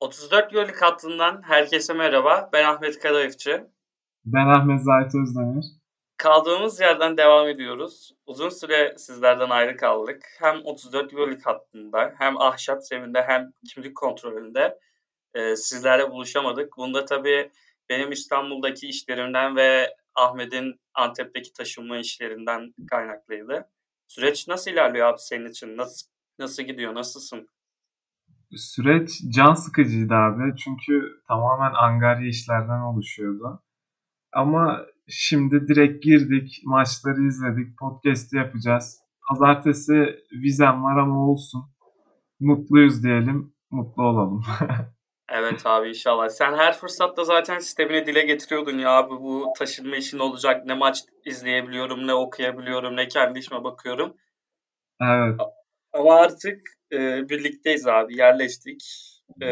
34 0.00 0.52
Yoluk 0.52 0.82
hattından 0.82 1.42
herkese 1.42 1.92
merhaba. 1.92 2.50
Ben 2.52 2.64
Ahmet 2.64 2.98
Kadayıfçı. 2.98 3.66
Ben 4.24 4.46
Ahmet 4.46 4.82
Zahit 4.82 5.14
Özdemir. 5.14 5.64
Kaldığımız 6.16 6.80
yerden 6.80 7.16
devam 7.16 7.48
ediyoruz. 7.48 8.14
Uzun 8.26 8.48
süre 8.48 8.94
sizlerden 8.98 9.50
ayrı 9.50 9.76
kaldık. 9.76 10.22
Hem 10.38 10.64
34 10.64 11.12
Yoluk 11.12 11.46
hattında 11.46 12.14
hem 12.18 12.40
ahşap 12.40 12.84
zeminde 12.84 13.22
hem 13.22 13.52
kimlik 13.68 13.96
kontrolünde 13.96 14.78
e, 15.34 15.56
sizlerle 15.56 16.10
buluşamadık. 16.10 16.76
Bunda 16.76 17.04
tabii 17.04 17.50
benim 17.88 18.12
İstanbul'daki 18.12 18.88
işlerimden 18.88 19.56
ve 19.56 19.96
Ahmet'in 20.14 20.80
Antep'teki 20.94 21.52
taşınma 21.52 21.98
işlerinden 21.98 22.74
kaynaklıydı. 22.90 23.68
Süreç 24.08 24.48
nasıl 24.48 24.70
ilerliyor 24.70 25.06
abi 25.06 25.18
senin 25.18 25.50
için? 25.50 25.76
Nasıl 25.76 26.06
nasıl 26.38 26.62
gidiyor? 26.62 26.94
Nasılsın? 26.94 27.48
Süreç 28.56 29.10
can 29.34 29.54
sıkıcıydı 29.54 30.14
abi. 30.14 30.56
Çünkü 30.56 31.20
tamamen 31.28 31.72
angarya 31.74 32.28
işlerden 32.28 32.80
oluşuyordu. 32.80 33.62
Ama 34.32 34.86
şimdi 35.08 35.68
direkt 35.68 36.04
girdik, 36.04 36.60
maçları 36.64 37.26
izledik, 37.26 37.78
podcast 37.78 38.32
yapacağız. 38.32 39.00
Pazartesi 39.28 40.18
vizem 40.32 40.84
var 40.84 40.98
ama 40.98 41.30
olsun. 41.30 41.62
Mutluyuz 42.40 43.02
diyelim, 43.04 43.52
mutlu 43.70 44.02
olalım. 44.02 44.42
evet 45.28 45.66
abi 45.66 45.88
inşallah. 45.88 46.28
Sen 46.28 46.56
her 46.56 46.78
fırsatta 46.78 47.24
zaten 47.24 47.58
sistemini 47.58 48.06
dile 48.06 48.22
getiriyordun 48.22 48.78
ya 48.78 48.90
abi 48.90 49.10
bu 49.10 49.52
taşınma 49.58 49.96
işin 49.96 50.18
olacak. 50.18 50.66
Ne 50.66 50.74
maç 50.74 50.98
izleyebiliyorum, 51.24 52.06
ne 52.06 52.14
okuyabiliyorum, 52.14 52.96
ne 52.96 53.08
kendi 53.08 53.38
işime 53.38 53.64
bakıyorum. 53.64 54.16
Evet. 55.00 55.40
Ama 55.92 56.14
artık 56.14 56.60
e, 56.92 57.28
birlikteyiz 57.28 57.86
abi. 57.86 58.16
Yerleştik. 58.16 58.82
E, 59.42 59.48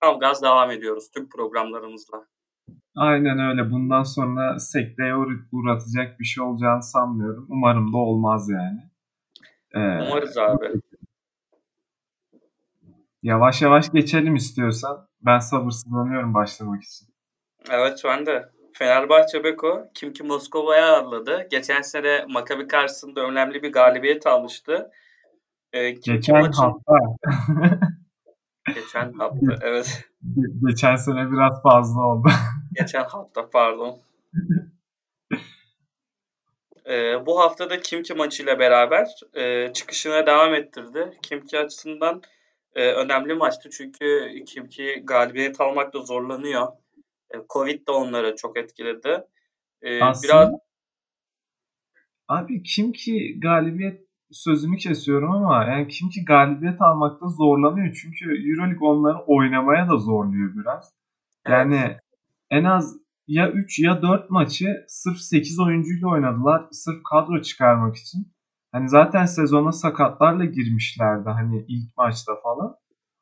tam 0.00 0.18
gaz 0.18 0.42
devam 0.42 0.70
ediyoruz 0.70 1.10
tüm 1.14 1.28
programlarımızla. 1.28 2.26
Aynen 2.96 3.38
öyle. 3.38 3.70
Bundan 3.70 4.02
sonra 4.02 4.58
sekteye 4.58 5.14
uğratacak 5.52 6.20
bir 6.20 6.24
şey 6.24 6.44
olacağını 6.44 6.82
sanmıyorum. 6.82 7.46
Umarım 7.48 7.92
da 7.92 7.96
olmaz 7.96 8.48
yani. 8.50 8.80
Ee, 9.74 10.08
Umarız 10.08 10.38
abi. 10.38 10.80
Yavaş 13.22 13.62
yavaş 13.62 13.92
geçelim 13.92 14.34
istiyorsan. 14.34 15.08
Ben 15.20 15.38
sabırsızlanıyorum 15.38 16.34
başlamak 16.34 16.82
için. 16.82 17.08
Evet 17.70 18.00
ben 18.04 18.26
de. 18.26 18.48
Fenerbahçe 18.72 19.44
Beko 19.44 19.88
Kim 19.94 20.12
Ki 20.12 20.22
Moskova'ya 20.22 20.86
ağırladı. 20.86 21.48
Geçen 21.50 21.82
sene 21.82 22.26
Makabi 22.28 22.66
karşısında 22.66 23.20
önemli 23.20 23.62
bir 23.62 23.72
galibiyet 23.72 24.26
almıştı. 24.26 24.90
Ee, 25.72 25.90
Geçen 25.90 26.40
maçın... 26.40 26.62
hafta. 26.62 26.94
Geçen 28.74 29.12
hafta 29.12 29.58
evet. 29.62 30.04
Geçen 30.66 30.96
sene 30.96 31.32
biraz 31.32 31.62
fazla 31.62 32.00
oldu. 32.02 32.28
Geçen 32.80 33.04
hafta 33.04 33.50
pardon. 33.50 33.98
Ee, 36.86 37.26
bu 37.26 37.40
haftada 37.40 37.80
Kimki 37.80 38.14
maçıyla 38.14 38.58
beraber 38.58 39.08
e, 39.34 39.72
çıkışına 39.72 40.26
devam 40.26 40.54
ettirdi. 40.54 41.18
Kimki 41.22 41.58
açısından 41.58 42.22
e, 42.74 42.92
önemli 42.92 43.34
maçtı 43.34 43.70
çünkü 43.70 44.28
Kimki 44.46 45.02
galibiyet 45.04 45.60
almakta 45.60 46.00
zorlanıyor. 46.00 46.68
E, 47.34 47.36
Covid 47.50 47.86
de 47.86 47.90
onları 47.92 48.36
çok 48.36 48.58
etkiledi. 48.58 49.24
E, 49.82 50.02
Aslında 50.02 50.24
biraz 50.28 50.54
Abi 52.28 52.62
Kimki 52.62 53.40
galibiyet 53.40 54.07
sözümü 54.30 54.76
kesiyorum 54.76 55.30
ama 55.30 55.64
yani 55.64 55.88
kim 55.88 56.08
ki 56.08 56.24
galibiyet 56.24 56.82
almakta 56.82 57.28
zorlanıyor. 57.28 57.98
Çünkü 58.02 58.50
Euroleague 58.50 58.88
onları 58.88 59.18
oynamaya 59.26 59.88
da 59.88 59.96
zorluyor 59.98 60.54
biraz. 60.54 60.92
Yani 61.48 61.80
evet. 61.86 62.00
en 62.50 62.64
az 62.64 62.96
ya 63.26 63.50
3 63.50 63.78
ya 63.78 64.02
4 64.02 64.30
maçı 64.30 64.84
sırf 64.88 65.18
8 65.18 65.60
oyuncuyla 65.60 66.08
oynadılar. 66.08 66.62
Sırf 66.70 67.02
kadro 67.10 67.42
çıkarmak 67.42 67.96
için. 67.96 68.32
Hani 68.72 68.88
zaten 68.88 69.24
sezona 69.26 69.72
sakatlarla 69.72 70.44
girmişlerdi 70.44 71.28
hani 71.28 71.64
ilk 71.68 71.96
maçta 71.96 72.32
falan. 72.42 72.76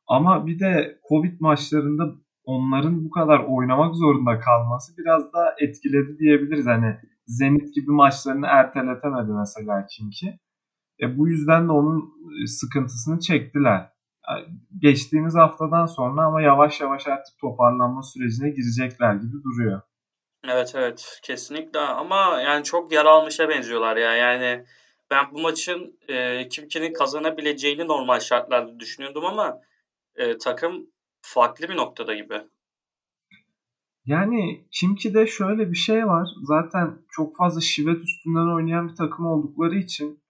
Ama 0.06 0.47
bir 0.47 0.59
de 0.59 1.00
Covid 1.09 1.41
maçlarında 1.41 2.15
onların 2.45 3.05
bu 3.05 3.11
kadar 3.11 3.39
oynamak 3.39 3.95
zorunda 3.95 4.41
kalması 4.41 4.97
biraz 4.99 5.33
daha 5.33 5.55
etkiledi 5.59 6.19
diyebiliriz. 6.19 6.66
Hani 6.66 6.97
Zenit 7.27 7.75
gibi 7.75 7.91
maçlarını 7.91 8.47
erteletemedi 8.47 9.33
mesela 9.33 9.87
Kimki. 9.87 10.39
E, 11.01 11.19
bu 11.19 11.29
yüzden 11.29 11.69
de 11.69 11.73
onun 11.73 12.15
e, 12.43 12.47
sıkıntısını 12.47 13.21
çektiler. 13.21 13.93
Geçtiğimiz 14.79 15.34
haftadan 15.34 15.87
sonra 15.87 16.23
ama 16.23 16.43
yavaş 16.43 16.81
yavaş 16.81 17.07
artık 17.07 17.39
toparlanma 17.41 18.03
sürecine 18.03 18.51
girecekler 18.51 19.15
gibi 19.15 19.43
duruyor. 19.45 19.83
Evet 20.45 20.73
evet 20.77 21.21
kesinlikle 21.23 21.79
ama 21.79 22.41
yani 22.41 22.65
çok 22.65 22.93
yara 22.93 23.11
almışa 23.11 23.49
benziyorlar 23.49 23.97
ya 23.97 24.15
yani 24.15 24.65
ben 25.11 25.25
bu 25.33 25.41
maçın 25.41 25.99
e, 26.09 26.49
Kimki'nin 26.49 26.93
kazanabileceğini 26.93 27.89
normal 27.89 28.21
şartlarda 28.21 28.81
düşünüyordum 28.81 29.25
ama 29.25 29.61
e, 30.17 30.39
takım 30.39 30.87
farklı 31.21 31.69
bir 31.69 31.77
noktada 31.77 32.15
gibi. 32.15 32.41
Yani 34.07 34.67
Kimki'de 34.71 35.27
şöyle 35.27 35.71
bir 35.71 35.77
şey 35.77 36.07
var. 36.07 36.28
Zaten 36.43 36.99
çok 37.11 37.37
fazla 37.37 37.61
şivet 37.61 38.05
üstünden 38.05 38.55
oynayan 38.55 38.89
bir 38.89 38.95
takım 38.95 39.27
oldukları 39.27 39.78
için 39.78 40.21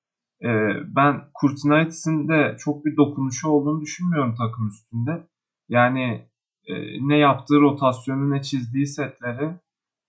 e, 0.43 0.49
ben 0.97 1.21
Kurtinaitis'in 1.35 2.29
de 2.29 2.57
çok 2.59 2.85
bir 2.85 2.97
dokunuşu 2.97 3.49
olduğunu 3.49 3.81
düşünmüyorum 3.81 4.35
takım 4.35 4.69
üstünde. 4.69 5.27
Yani 5.69 6.29
e, 6.67 6.75
ne 7.09 7.17
yaptığı 7.17 7.61
rotasyonu 7.61 8.31
ne 8.31 8.43
çizdiği 8.43 8.87
setleri 8.87 9.51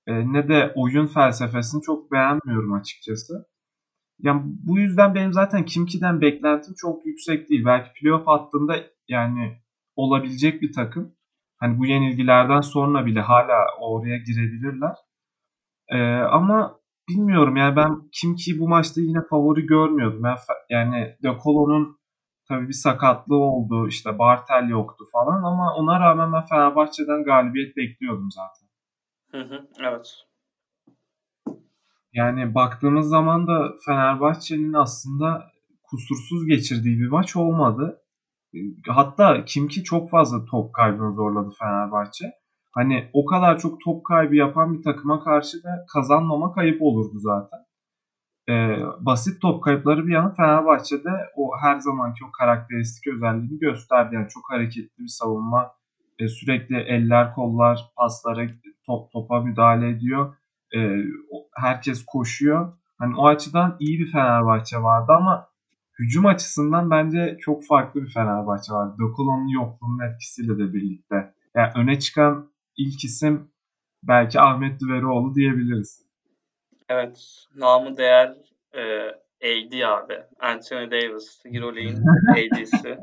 e, 0.07 0.33
ne 0.33 0.47
de 0.47 0.73
oyun 0.75 1.07
felsefesini 1.07 1.81
çok 1.81 2.11
beğenmiyorum 2.11 2.73
açıkçası. 2.73 3.47
Yani 4.19 4.41
bu 4.45 4.79
yüzden 4.79 5.15
benim 5.15 5.33
zaten 5.33 5.65
Kimki'den 5.65 6.21
beklentim 6.21 6.73
çok 6.77 7.05
yüksek 7.05 7.49
değil. 7.49 7.65
Belki 7.65 7.89
playoff 7.93 8.27
hattında 8.27 8.75
yani 9.07 9.57
olabilecek 9.95 10.61
bir 10.61 10.73
takım. 10.73 11.15
Hani 11.57 11.79
bu 11.79 11.85
yenilgilerden 11.85 12.61
sonra 12.61 13.05
bile 13.05 13.21
hala 13.21 13.65
oraya 13.79 14.17
girebilirler. 14.17 14.95
Ee, 15.89 15.97
ama 16.31 16.79
bilmiyorum 17.09 17.55
yani 17.55 17.75
ben 17.75 18.09
kim 18.11 18.35
ki 18.35 18.59
bu 18.59 18.69
maçta 18.69 19.01
yine 19.01 19.21
favori 19.29 19.65
görmüyordum. 19.65 20.23
Ben 20.23 20.35
yani 20.69 21.17
De 21.23 21.37
Colo'nun 21.43 21.97
tabii 22.47 22.67
bir 22.67 22.73
sakatlığı 22.73 23.37
oldu. 23.37 23.87
işte 23.87 24.19
Bartel 24.19 24.69
yoktu 24.69 25.05
falan 25.11 25.43
ama 25.43 25.75
ona 25.75 25.99
rağmen 25.99 26.33
ben 26.33 26.45
Fenerbahçe'den 26.45 27.23
galibiyet 27.23 27.77
bekliyordum 27.77 28.29
zaten. 28.31 28.67
Hı 29.31 29.55
hı, 29.55 29.67
evet. 29.79 30.27
Yani 32.13 32.55
baktığımız 32.55 33.09
zaman 33.09 33.47
da 33.47 33.73
Fenerbahçe'nin 33.85 34.73
aslında 34.73 35.51
kusursuz 35.83 36.45
geçirdiği 36.45 36.99
bir 36.99 37.07
maç 37.07 37.35
olmadı. 37.35 38.01
Hatta 38.87 39.45
kim 39.45 39.67
ki 39.67 39.83
çok 39.83 40.09
fazla 40.09 40.45
top 40.45 40.73
kaybını 40.73 41.15
zorladı 41.15 41.55
Fenerbahçe. 41.59 42.25
Hani 42.77 43.09
o 43.13 43.25
kadar 43.25 43.59
çok 43.59 43.81
top 43.81 44.05
kaybı 44.05 44.35
yapan 44.35 44.73
bir 44.73 44.83
takıma 44.83 45.23
karşı 45.23 45.63
da 45.63 45.85
kazanmamak 45.93 46.57
ayıp 46.57 46.81
olurdu 46.81 47.19
zaten. 47.19 47.59
Ee, 48.49 48.77
basit 48.99 49.41
top 49.41 49.63
kayıpları 49.63 50.07
bir 50.07 50.13
yana 50.13 50.33
Fenerbahçe'de 50.33 51.09
o 51.35 51.51
her 51.61 51.79
zamanki 51.79 52.25
o 52.25 52.31
karakteristik 52.31 53.13
özelliğini 53.13 53.59
gösterdi. 53.59 54.15
Yani 54.15 54.27
çok 54.29 54.51
hareketli 54.51 55.03
bir 55.03 55.07
savunma. 55.07 55.71
Ee, 56.19 56.27
sürekli 56.27 56.75
eller 56.77 57.33
kollar 57.33 57.91
paslara 57.95 58.47
top 58.85 59.11
topa 59.11 59.41
müdahale 59.41 59.89
ediyor. 59.89 60.35
Ee, 60.75 60.97
herkes 61.55 62.05
koşuyor. 62.05 62.73
Hani 62.97 63.15
o 63.15 63.27
açıdan 63.27 63.75
iyi 63.79 63.99
bir 63.99 64.11
Fenerbahçe 64.11 64.77
vardı 64.77 65.11
ama 65.17 65.47
hücum 65.99 66.25
açısından 66.25 66.91
bence 66.91 67.37
çok 67.41 67.65
farklı 67.65 68.03
bir 68.03 68.13
Fenerbahçe 68.13 68.73
vardı. 68.73 68.95
Dokulo'nun 68.99 69.47
yokluğunun 69.47 69.99
etkisiyle 69.99 70.57
de 70.57 70.73
birlikte. 70.73 71.33
Yani 71.55 71.71
öne 71.75 71.99
çıkan 71.99 72.56
ilk 72.77 73.03
isim 73.03 73.51
belki 74.03 74.39
Ahmet 74.39 74.81
Düveroğlu 74.81 75.35
diyebiliriz. 75.35 76.05
Evet. 76.89 77.45
Namı 77.55 77.97
değer 77.97 78.37
e, 78.73 78.81
AD 79.43 79.81
abi. 79.81 80.23
Anthony 80.39 80.91
Davis. 80.91 81.41
Euroleague'in 81.45 82.05
AD'si. 82.31 82.97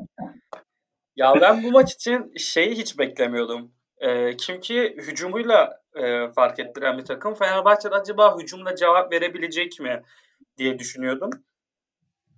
ya 1.15 1.33
ben 1.41 1.63
bu 1.63 1.71
maç 1.71 1.93
için 1.93 2.33
şeyi 2.37 2.75
hiç 2.75 2.99
beklemiyordum. 2.99 3.71
E, 3.97 4.37
çünkü 4.37 4.95
hücumuyla 4.97 5.81
e, 5.95 6.27
fark 6.31 6.59
ettiren 6.59 6.97
bir 6.97 7.05
takım. 7.05 7.33
Fenerbahçe 7.33 7.89
acaba 7.89 8.39
hücumla 8.39 8.75
cevap 8.75 9.13
verebilecek 9.13 9.79
mi 9.79 10.01
diye 10.57 10.79
düşünüyordum. 10.79 11.29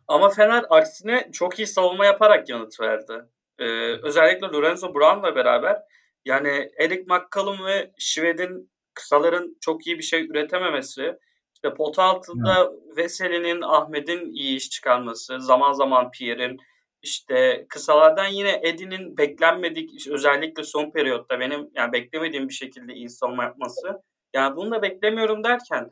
Ama 0.08 0.30
Fener 0.30 0.66
aksine 0.70 1.30
çok 1.32 1.60
iyi 1.60 1.68
savunma 1.68 2.06
yaparak 2.06 2.50
yanıt 2.50 2.80
verdi. 2.82 3.14
Ee, 3.60 3.66
özellikle 4.04 4.48
Lorenzo 4.48 4.94
Brown'la 4.94 5.36
beraber 5.36 5.84
yani 6.28 6.70
Eric 6.80 7.04
McCallum 7.08 7.66
ve 7.66 7.92
Şved'in 7.98 8.72
kısaların 8.94 9.58
çok 9.62 9.88
iyi 9.88 9.98
bir 9.98 10.04
şey 10.04 10.26
üretememesi, 10.26 11.18
işte 11.54 11.74
pot 11.74 12.00
altında 12.00 12.54
evet. 12.60 12.98
Veseli'nin, 12.98 13.62
Ahmet'in 13.62 14.32
iyi 14.32 14.58
iş 14.58 14.70
çıkarması, 14.70 15.42
zaman 15.42 15.74
zaman 15.74 16.12
Pierre'in 16.12 16.58
İşte 17.02 17.66
kısalardan 17.70 18.28
yine 18.28 18.62
Eddie'nin 18.64 19.18
beklenmedik 19.18 20.08
özellikle 20.08 20.64
son 20.64 20.92
periyotta 20.92 21.40
benim 21.40 21.70
yani 21.76 21.92
beklemediğim 21.94 22.48
bir 22.50 22.54
şekilde 22.54 22.94
iyi 22.94 23.10
savunma 23.10 23.44
yapması. 23.44 24.02
Yani 24.34 24.56
bunu 24.56 24.72
da 24.72 24.82
beklemiyorum 24.82 25.44
derken 25.44 25.90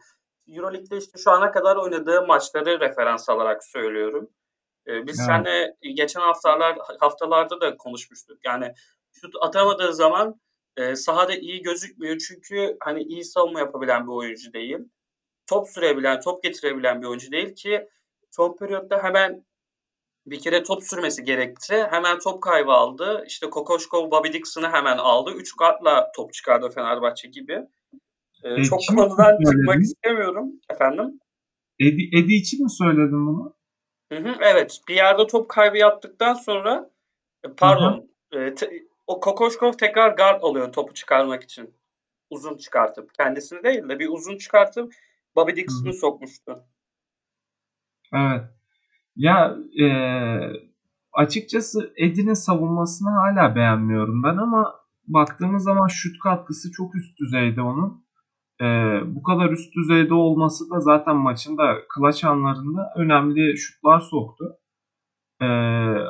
Euroleague'de 0.47 0.97
işte 0.97 1.17
şu 1.17 1.31
ana 1.31 1.51
kadar 1.51 1.75
oynadığı 1.75 2.27
maçları 2.27 2.79
referans 2.79 3.29
alarak 3.29 3.63
söylüyorum. 3.63 4.29
Ee, 4.87 5.07
biz 5.07 5.19
evet. 5.19 5.27
seninle 5.27 5.75
geçen 5.93 6.21
haftalar 6.21 6.77
haftalarda 6.99 7.61
da 7.61 7.77
konuşmuştuk. 7.77 8.37
Yani 8.45 8.73
şut 9.21 9.35
atamadığı 9.41 9.93
zaman 9.93 10.39
e, 10.77 10.95
sahada 10.95 11.35
iyi 11.35 11.61
gözükmüyor 11.61 12.17
çünkü 12.17 12.77
hani 12.79 13.03
iyi 13.03 13.25
savunma 13.25 13.59
yapabilen 13.59 14.07
bir 14.07 14.11
oyuncu 14.11 14.53
değil. 14.53 14.77
Top 15.47 15.69
sürebilen, 15.69 16.19
top 16.21 16.43
getirebilen 16.43 17.01
bir 17.01 17.07
oyuncu 17.07 17.31
değil 17.31 17.55
ki 17.55 17.87
son 18.31 18.55
periyotta 18.57 19.03
hemen 19.03 19.45
bir 20.25 20.39
kere 20.39 20.63
top 20.63 20.83
sürmesi 20.83 21.23
gerekti. 21.23 21.87
Hemen 21.89 22.19
top 22.19 22.43
kaybı 22.43 22.71
aldı. 22.71 23.23
İşte 23.27 23.49
Kokoşkov, 23.49 24.11
Bobby 24.11 24.33
Dixon'ı 24.33 24.69
hemen 24.69 24.97
aldı. 24.97 25.31
Üç 25.31 25.55
kartla 25.55 26.11
top 26.15 26.33
çıkardı 26.33 26.69
Fenerbahçe 26.69 27.27
gibi. 27.27 27.67
Ee, 28.43 28.63
çok 28.63 28.79
konudan 28.95 29.37
çıkmak 29.51 29.81
istemiyorum. 29.81 30.51
Efendim? 30.69 31.19
Edi, 31.79 32.09
Edi 32.17 32.33
için 32.33 32.63
mi 32.63 32.69
söyledin 32.69 33.27
bunu? 33.27 33.53
Hı 34.11 34.19
hı, 34.19 34.35
evet. 34.41 34.79
Bir 34.87 34.95
yerde 34.95 35.27
top 35.27 35.49
kaybı 35.49 35.77
yaptıktan 35.77 36.33
sonra 36.33 36.89
e, 37.45 37.47
pardon 37.57 38.09
e, 38.31 38.55
te, 38.55 38.69
o 39.07 39.19
Kokoşkov 39.19 39.71
tekrar 39.71 40.17
guard 40.17 40.43
alıyor 40.43 40.73
topu 40.73 40.93
çıkarmak 40.93 41.43
için. 41.43 41.73
Uzun 42.29 42.57
çıkartıp. 42.57 43.13
Kendisini 43.13 43.63
değil 43.63 43.89
de 43.89 43.99
bir 43.99 44.09
uzun 44.09 44.37
çıkartıp 44.37 44.93
Bobby 45.35 45.55
Dixon'ı 45.55 45.93
sokmuştu. 45.93 46.63
Evet. 48.13 48.43
Ya 49.15 49.57
e, 49.81 49.87
açıkçası 51.13 51.93
Eddie'nin 51.97 52.33
savunmasını 52.33 53.09
hala 53.09 53.55
beğenmiyorum 53.55 54.23
ben 54.23 54.37
ama 54.37 54.75
baktığımız 55.07 55.63
zaman 55.63 55.87
şut 55.87 56.19
katkısı 56.19 56.71
çok 56.71 56.95
üst 56.95 57.19
düzeyde 57.19 57.61
onun. 57.61 58.05
E, 58.61 58.65
bu 59.15 59.23
kadar 59.23 59.51
üst 59.51 59.75
düzeyde 59.75 60.13
olması 60.13 60.69
da 60.69 60.79
zaten 60.79 61.15
maçın 61.15 61.57
da 61.57 61.77
klaç 61.95 62.23
anlarında 62.23 62.93
önemli 62.95 63.57
şutlar 63.57 63.99
soktu. 63.99 64.57
E, 65.41 65.45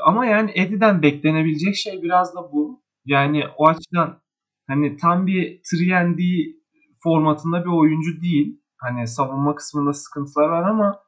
ama 0.06 0.25
yani 0.25 0.51
Eddie'den 0.56 1.01
beklenebilecek 1.01 1.75
şey 1.75 2.01
biraz 2.01 2.36
da 2.36 2.51
bu. 2.51 2.84
Yani 3.05 3.43
o 3.57 3.67
açıdan 3.67 4.21
hani 4.67 4.97
tam 4.97 5.27
bir 5.27 5.59
3 5.73 5.91
formatında 7.03 7.61
bir 7.65 7.69
oyuncu 7.69 8.21
değil. 8.21 8.61
Hani 8.77 9.07
savunma 9.07 9.55
kısmında 9.55 9.93
sıkıntılar 9.93 10.49
var 10.49 10.63
ama 10.63 10.99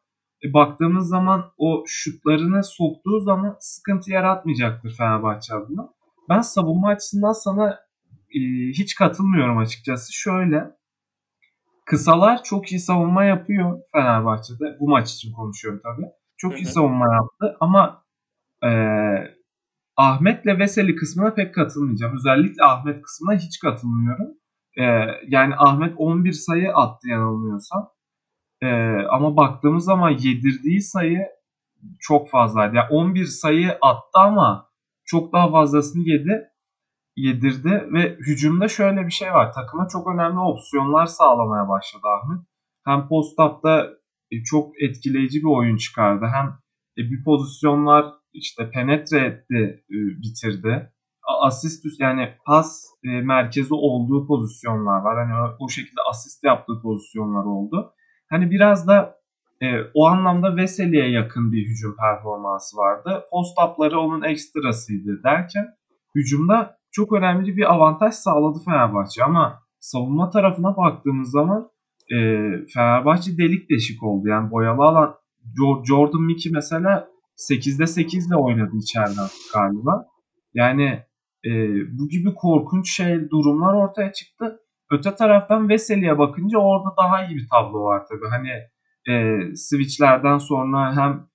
e, 0.44 0.54
baktığımız 0.54 1.08
zaman 1.08 1.52
o 1.58 1.84
şutlarını 1.88 2.64
soktuğu 2.64 3.20
zaman 3.20 3.56
sıkıntı 3.60 4.12
yaratmayacaktır 4.12 4.96
Fenerbahçe 4.98 5.54
adına. 5.54 5.90
Ben 6.30 6.42
savunma 6.42 6.90
açısından 6.90 7.32
sana 7.32 7.80
e, 8.36 8.40
hiç 8.70 8.96
katılmıyorum 8.96 9.58
açıkçası. 9.58 10.14
Şöyle 10.14 10.78
kısalar 11.86 12.44
çok 12.44 12.72
iyi 12.72 12.80
savunma 12.80 13.24
yapıyor 13.24 13.80
Fenerbahçe'de. 13.92 14.78
Bu 14.80 14.90
maç 14.90 15.14
için 15.14 15.34
konuşuyorum 15.34 15.82
tabii. 15.84 16.08
Çok 16.38 16.58
iyi 16.58 16.66
savunma 16.66 17.06
yaptı 17.14 17.58
ama 17.60 18.04
e, 18.64 18.70
Ahmet'le 19.98 20.60
Veseli 20.60 20.96
kısmına 20.96 21.34
pek 21.34 21.56
katılmayacağım. 21.56 22.16
Özellikle 22.16 22.64
Ahmet 22.64 23.02
kısmına 23.02 23.36
hiç 23.36 23.60
katılmıyorum. 23.60 24.28
E, 24.78 24.84
yani 25.28 25.54
Ahmet 25.58 25.94
11 25.98 26.32
sayı 26.32 26.74
attı 26.74 27.08
yanılmıyorsam. 27.08 27.90
E, 28.62 28.68
ama 29.10 29.38
baktığımız 29.38 29.86
zaman 29.86 30.10
yedirdiği 30.10 30.82
sayı 30.82 31.20
çok 32.00 32.30
fazlaydı. 32.30 32.76
Yani 32.76 32.90
11 32.90 33.26
sayı 33.26 33.78
attı 33.82 34.20
ama 34.20 34.70
çok 35.06 35.34
daha 35.34 35.52
fazlasını 35.52 36.04
yedi 36.04 36.50
yedirdi 37.16 37.88
ve 37.94 38.16
hücumda 38.16 38.68
şöyle 38.68 39.06
bir 39.06 39.12
şey 39.12 39.34
var. 39.34 39.54
Takıma 39.54 39.88
çok 39.88 40.08
önemli 40.08 40.40
opsiyonlar 40.40 41.06
sağlamaya 41.06 41.70
başladı 41.70 42.04
Ahmet. 42.08 42.46
Hem 42.86 43.08
post-up'ta 43.08 43.88
e, 44.32 44.44
çok 44.44 44.82
etkileyici 44.82 45.40
bir 45.40 45.58
oyun 45.58 45.78
çıkardı. 45.78 46.26
Hem 46.34 46.48
e, 46.98 47.12
bir 47.12 47.24
pozisyonlar 47.24 48.06
işte 48.34 48.72
penetre 48.72 49.20
etti, 49.20 49.84
e, 49.90 49.98
bitirdi. 50.22 50.92
Asist 51.42 51.86
yani 52.00 52.30
pas 52.46 52.86
merkezi 53.04 53.74
olduğu 53.74 54.28
pozisyonlar 54.28 55.02
var. 55.02 55.28
Hani 55.28 55.56
o 55.60 55.70
şekilde 55.70 56.02
asist 56.10 56.44
yaptığı 56.44 56.82
pozisyonlar 56.82 57.46
oldu. 57.46 57.94
Hani 58.30 58.52
biraz 58.52 58.88
da 58.88 59.18
e, 59.62 59.68
o 59.94 60.06
anlamda 60.08 60.56
Veseli'ye 60.56 61.10
yakın 61.10 61.52
bir 61.52 61.68
hücum 61.68 61.96
performansı 61.96 62.78
vardı. 62.78 63.24
Post-up'ları 63.32 64.00
onun 64.00 64.24
ekstrasıydı 64.24 65.24
derken 65.24 65.66
hücumda 66.16 66.78
çok 66.92 67.14
önemli 67.14 67.58
bir 67.58 67.74
avantaj 67.74 68.14
sağladı 68.14 68.60
Fenerbahçe 68.66 69.24
ama 69.24 69.60
savunma 69.80 70.30
tarafına 70.30 70.78
baktığımız 70.78 71.32
zaman 71.32 71.70
e, 72.12 72.18
Fenerbahçe 72.74 73.38
delik 73.38 73.70
deşik 73.70 74.04
oldu. 74.04 74.28
Yani 74.28 74.52
boyalı 74.52 74.82
alan 74.82 75.16
Jordan 75.88 76.22
Mickey 76.22 76.52
mesela 76.52 77.08
8'de 77.38 77.88
8 77.88 78.28
ile 78.28 78.36
oynadı 78.36 78.72
içeriden 78.78 79.28
galiba. 79.54 80.08
Yani 80.54 81.04
e, 81.46 81.52
bu 82.00 82.10
gibi 82.10 82.34
korkunç 82.34 82.96
şey 82.96 83.30
durumlar 83.30 83.74
ortaya 83.74 84.12
çıktı. 84.12 84.60
Öte 84.92 85.16
taraftan 85.16 85.70
Veseli'ye 85.70 86.18
bakınca 86.18 86.58
orada 86.58 86.96
daha 86.98 87.26
iyi 87.26 87.36
bir 87.36 87.48
tablo 87.50 87.84
var 87.84 88.04
tabii. 88.10 88.28
Hani 88.30 88.50
e, 89.10 89.40
switchlerden 89.56 90.38
sonra 90.38 90.96
hem 90.96 91.28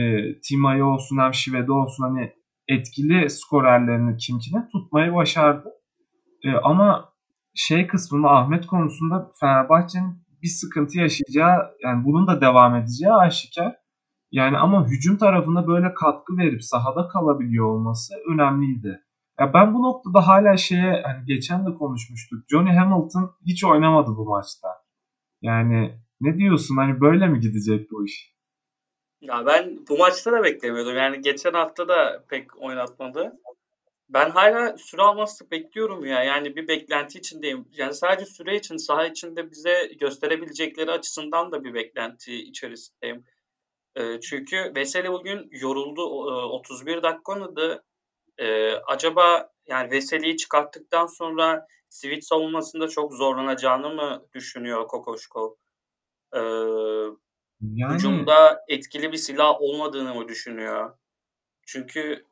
Tima'yı 0.40 0.84
olsun 0.84 1.18
hem 1.18 1.34
Şivede 1.34 1.72
olsun 1.72 2.04
hani 2.04 2.32
etkili 2.68 3.30
skorerlerini 3.30 4.16
kimkine 4.16 4.68
tutmayı 4.72 5.14
başardı. 5.14 5.68
E, 6.44 6.52
ama 6.52 7.12
şey 7.54 7.86
kısmında 7.86 8.30
Ahmet 8.30 8.66
konusunda 8.66 9.32
Fenerbahçe'nin 9.40 10.28
bir 10.42 10.48
sıkıntı 10.48 10.98
yaşayacağı 10.98 11.70
yani 11.84 12.04
bunun 12.04 12.26
da 12.26 12.40
devam 12.40 12.76
edeceği 12.76 13.12
aşikar. 13.12 13.76
Yani 14.32 14.58
ama 14.58 14.86
hücum 14.88 15.16
tarafında 15.16 15.66
böyle 15.66 15.94
katkı 15.94 16.36
verip 16.36 16.64
sahada 16.64 17.08
kalabiliyor 17.08 17.66
olması 17.66 18.14
önemliydi. 18.32 19.00
Ya 19.40 19.54
ben 19.54 19.74
bu 19.74 19.82
noktada 19.82 20.28
hala 20.28 20.56
şeye 20.56 21.02
hani 21.02 21.24
geçen 21.26 21.66
de 21.66 21.74
konuşmuştuk. 21.74 22.44
Johnny 22.50 22.70
Hamilton 22.70 23.36
hiç 23.46 23.64
oynamadı 23.64 24.10
bu 24.16 24.24
maçta. 24.24 24.68
Yani 25.42 25.94
ne 26.20 26.38
diyorsun 26.38 26.76
hani 26.76 27.00
böyle 27.00 27.26
mi 27.26 27.40
gidecek 27.40 27.90
bu 27.90 28.04
iş? 28.04 28.34
Ya 29.20 29.46
ben 29.46 29.78
bu 29.88 29.98
maçta 29.98 30.32
da 30.32 30.42
beklemiyordum. 30.42 30.96
Yani 30.96 31.20
geçen 31.20 31.52
hafta 31.52 31.88
da 31.88 32.24
pek 32.28 32.62
oynatmadı. 32.62 33.32
Ben 34.08 34.30
hala 34.30 34.78
süre 34.78 35.02
alması 35.02 35.50
bekliyorum 35.50 36.06
ya. 36.06 36.22
Yani 36.24 36.56
bir 36.56 36.68
beklenti 36.68 37.18
içindeyim. 37.18 37.68
Yani 37.72 37.94
sadece 37.94 38.26
süre 38.26 38.56
için 38.56 38.76
saha 38.76 39.06
içinde 39.06 39.50
bize 39.50 39.90
gösterebilecekleri 40.00 40.90
açısından 40.90 41.52
da 41.52 41.64
bir 41.64 41.74
beklenti 41.74 42.34
içerisindeyim. 42.34 43.24
Çünkü 44.20 44.72
Veseli 44.76 45.12
bugün 45.12 45.48
yoruldu. 45.50 46.02
31 46.02 47.02
dakika 47.02 47.32
oynadı. 47.32 47.84
Ee, 48.38 48.72
acaba 48.72 49.50
yani 49.66 49.90
Veseli'yi 49.90 50.36
çıkarttıktan 50.36 51.06
sonra 51.06 51.66
switch 51.88 52.26
savunmasında 52.26 52.88
çok 52.88 53.12
zorlanacağını 53.12 53.90
mı 53.90 54.26
düşünüyor 54.34 54.88
Kokoşkov? 54.88 55.54
Ee, 56.34 56.38
yani... 57.60 57.94
Hücumda 57.94 58.64
etkili 58.68 59.12
bir 59.12 59.16
silah 59.16 59.60
olmadığını 59.60 60.14
mı 60.14 60.28
düşünüyor? 60.28 60.98
Çünkü 61.66 62.24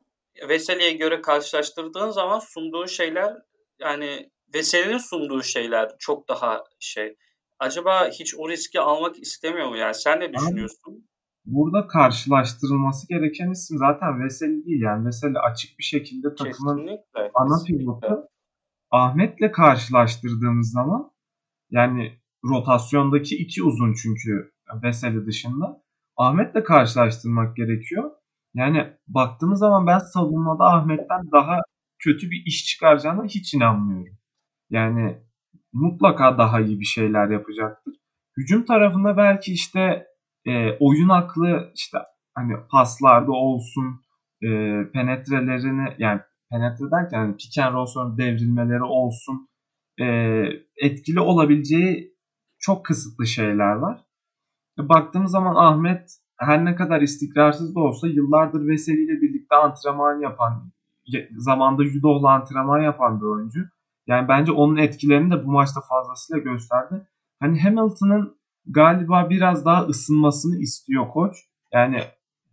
Veseli'ye 0.49 0.91
göre 0.91 1.21
karşılaştırdığın 1.21 2.09
zaman 2.09 2.39
sunduğu 2.39 2.87
şeyler 2.87 3.37
yani 3.79 4.31
Veseli'nin 4.53 4.97
sunduğu 4.97 5.43
şeyler 5.43 5.91
çok 5.99 6.27
daha 6.27 6.63
şey. 6.79 7.15
Acaba 7.59 8.09
hiç 8.09 8.35
o 8.37 8.49
riski 8.49 8.79
almak 8.79 9.19
istemiyor 9.19 9.69
mu? 9.69 9.77
Yani 9.77 9.95
sen 9.95 10.19
ne 10.19 10.33
düşünüyorsun? 10.33 11.07
Burada 11.47 11.87
karşılaştırılması 11.87 13.07
gereken 13.07 13.51
isim 13.51 13.77
zaten 13.77 14.23
Veseli 14.23 14.65
değil. 14.65 14.81
Yani 14.81 15.05
Veseli 15.05 15.39
açık 15.39 15.79
bir 15.79 15.83
şekilde 15.83 16.35
takımın 16.35 16.77
kesinlikle, 16.77 17.31
ana 17.35 17.63
pivotu. 17.67 18.27
Ahmet'le 18.91 19.51
karşılaştırdığımız 19.53 20.71
zaman 20.71 21.11
yani 21.69 22.11
rotasyondaki 22.45 23.35
iki 23.35 23.63
uzun 23.63 23.93
çünkü 23.93 24.51
Veseli 24.83 25.25
dışında. 25.25 25.81
Ahmet'le 26.17 26.63
karşılaştırmak 26.63 27.55
gerekiyor. 27.55 28.11
Yani 28.53 28.93
baktığımız 29.07 29.59
zaman 29.59 29.87
ben 29.87 29.99
savunmada 29.99 30.63
Ahmet'ten 30.63 31.31
daha 31.31 31.59
kötü 31.99 32.31
bir 32.31 32.43
iş 32.45 32.65
çıkaracağına 32.65 33.23
hiç 33.23 33.53
inanmıyorum. 33.53 34.17
Yani 34.69 35.17
mutlaka 35.73 36.37
daha 36.37 36.59
iyi 36.61 36.79
bir 36.79 36.85
şeyler 36.85 37.29
yapacaktır. 37.29 37.93
Hücum 38.37 38.65
tarafında 38.65 39.17
belki 39.17 39.53
işte 39.53 40.07
e, 40.47 40.77
oyun 40.79 41.09
aklı 41.09 41.71
işte 41.75 41.97
hani 42.35 42.53
paslarda 42.71 43.31
olsun 43.31 44.01
e, 44.41 44.47
penetrelerini 44.93 45.95
yani 45.97 46.21
penetre 46.51 46.91
derken 46.91 47.17
hani 47.17 47.37
pick 47.37 47.57
and 47.57 47.73
roll 47.73 47.85
sonra 47.85 48.17
devrilmeleri 48.17 48.83
olsun 48.83 49.49
e, 49.99 50.05
etkili 50.77 51.19
olabileceği 51.19 52.17
çok 52.59 52.85
kısıtlı 52.85 53.27
şeyler 53.27 53.75
var. 53.75 54.05
E, 54.79 54.89
baktığımız 54.89 55.31
zaman 55.31 55.55
Ahmet 55.55 56.11
her 56.37 56.65
ne 56.65 56.75
kadar 56.75 57.01
istikrarsız 57.01 57.75
da 57.75 57.79
olsa 57.79 58.07
yıllardır 58.07 58.67
Veseli 58.67 59.05
ile 59.05 59.21
birlikte 59.21 59.55
antrenman 59.55 60.19
yapan, 60.19 60.71
zamanda 61.37 61.85
judo'la 61.85 62.31
antrenman 62.31 62.81
yapan 62.81 63.21
bir 63.21 63.25
oyuncu. 63.25 63.59
Yani 64.07 64.27
bence 64.27 64.51
onun 64.51 64.77
etkilerini 64.77 65.31
de 65.31 65.45
bu 65.45 65.51
maçta 65.51 65.81
fazlasıyla 65.89 66.43
gösterdi. 66.43 67.07
Hani 67.39 67.61
Hamilton'ın 67.61 68.37
galiba 68.69 69.29
biraz 69.29 69.65
daha 69.65 69.85
ısınmasını 69.85 70.57
istiyor 70.59 71.09
koç. 71.09 71.35
Yani 71.73 71.99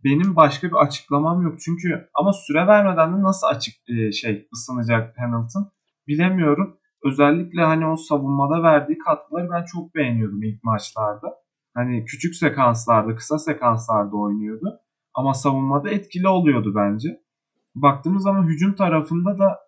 benim 0.03 0.35
başka 0.35 0.67
bir 0.67 0.75
açıklamam 0.75 1.41
yok. 1.41 1.59
Çünkü 1.59 2.09
ama 2.13 2.33
süre 2.33 2.67
vermeden 2.67 3.17
de 3.17 3.23
nasıl 3.23 3.47
açık 3.47 3.75
e, 3.89 4.11
şey 4.11 4.47
ısınacak 4.53 5.17
Hamilton 5.17 5.71
bilemiyorum. 6.07 6.77
Özellikle 7.03 7.61
hani 7.61 7.87
o 7.87 7.95
savunmada 7.95 8.63
verdiği 8.63 8.97
katkıları 8.97 9.49
ben 9.51 9.65
çok 9.65 9.95
beğeniyordum 9.95 10.43
ilk 10.43 10.63
maçlarda. 10.63 11.35
Hani 11.73 12.05
küçük 12.05 12.35
sekanslarda, 12.35 13.15
kısa 13.15 13.37
sekanslarda 13.37 14.17
oynuyordu. 14.17 14.79
Ama 15.13 15.33
savunmada 15.33 15.89
etkili 15.89 16.27
oluyordu 16.27 16.73
bence. 16.75 17.21
Baktığımız 17.75 18.23
zaman 18.23 18.47
hücum 18.47 18.73
tarafında 18.75 19.39
da 19.39 19.59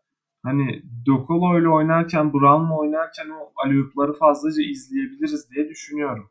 hani 0.43 0.83
Dokolo 1.05 1.59
ile 1.59 1.69
oynarken, 1.69 2.33
Brown'la 2.33 2.77
oynarken 2.77 3.29
o 3.29 3.51
alüyupları 3.65 4.13
fazlaca 4.13 4.63
izleyebiliriz 4.63 5.51
diye 5.51 5.69
düşünüyorum. 5.69 6.29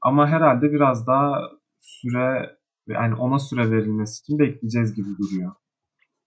Ama 0.00 0.28
herhalde 0.28 0.72
biraz 0.72 1.06
daha 1.06 1.50
süre 1.80 2.56
yani 2.88 3.14
ona 3.14 3.38
süre 3.38 3.70
verilmesi 3.70 4.20
için 4.22 4.38
bekleyeceğiz 4.38 4.94
gibi 4.94 5.08
duruyor. 5.18 5.52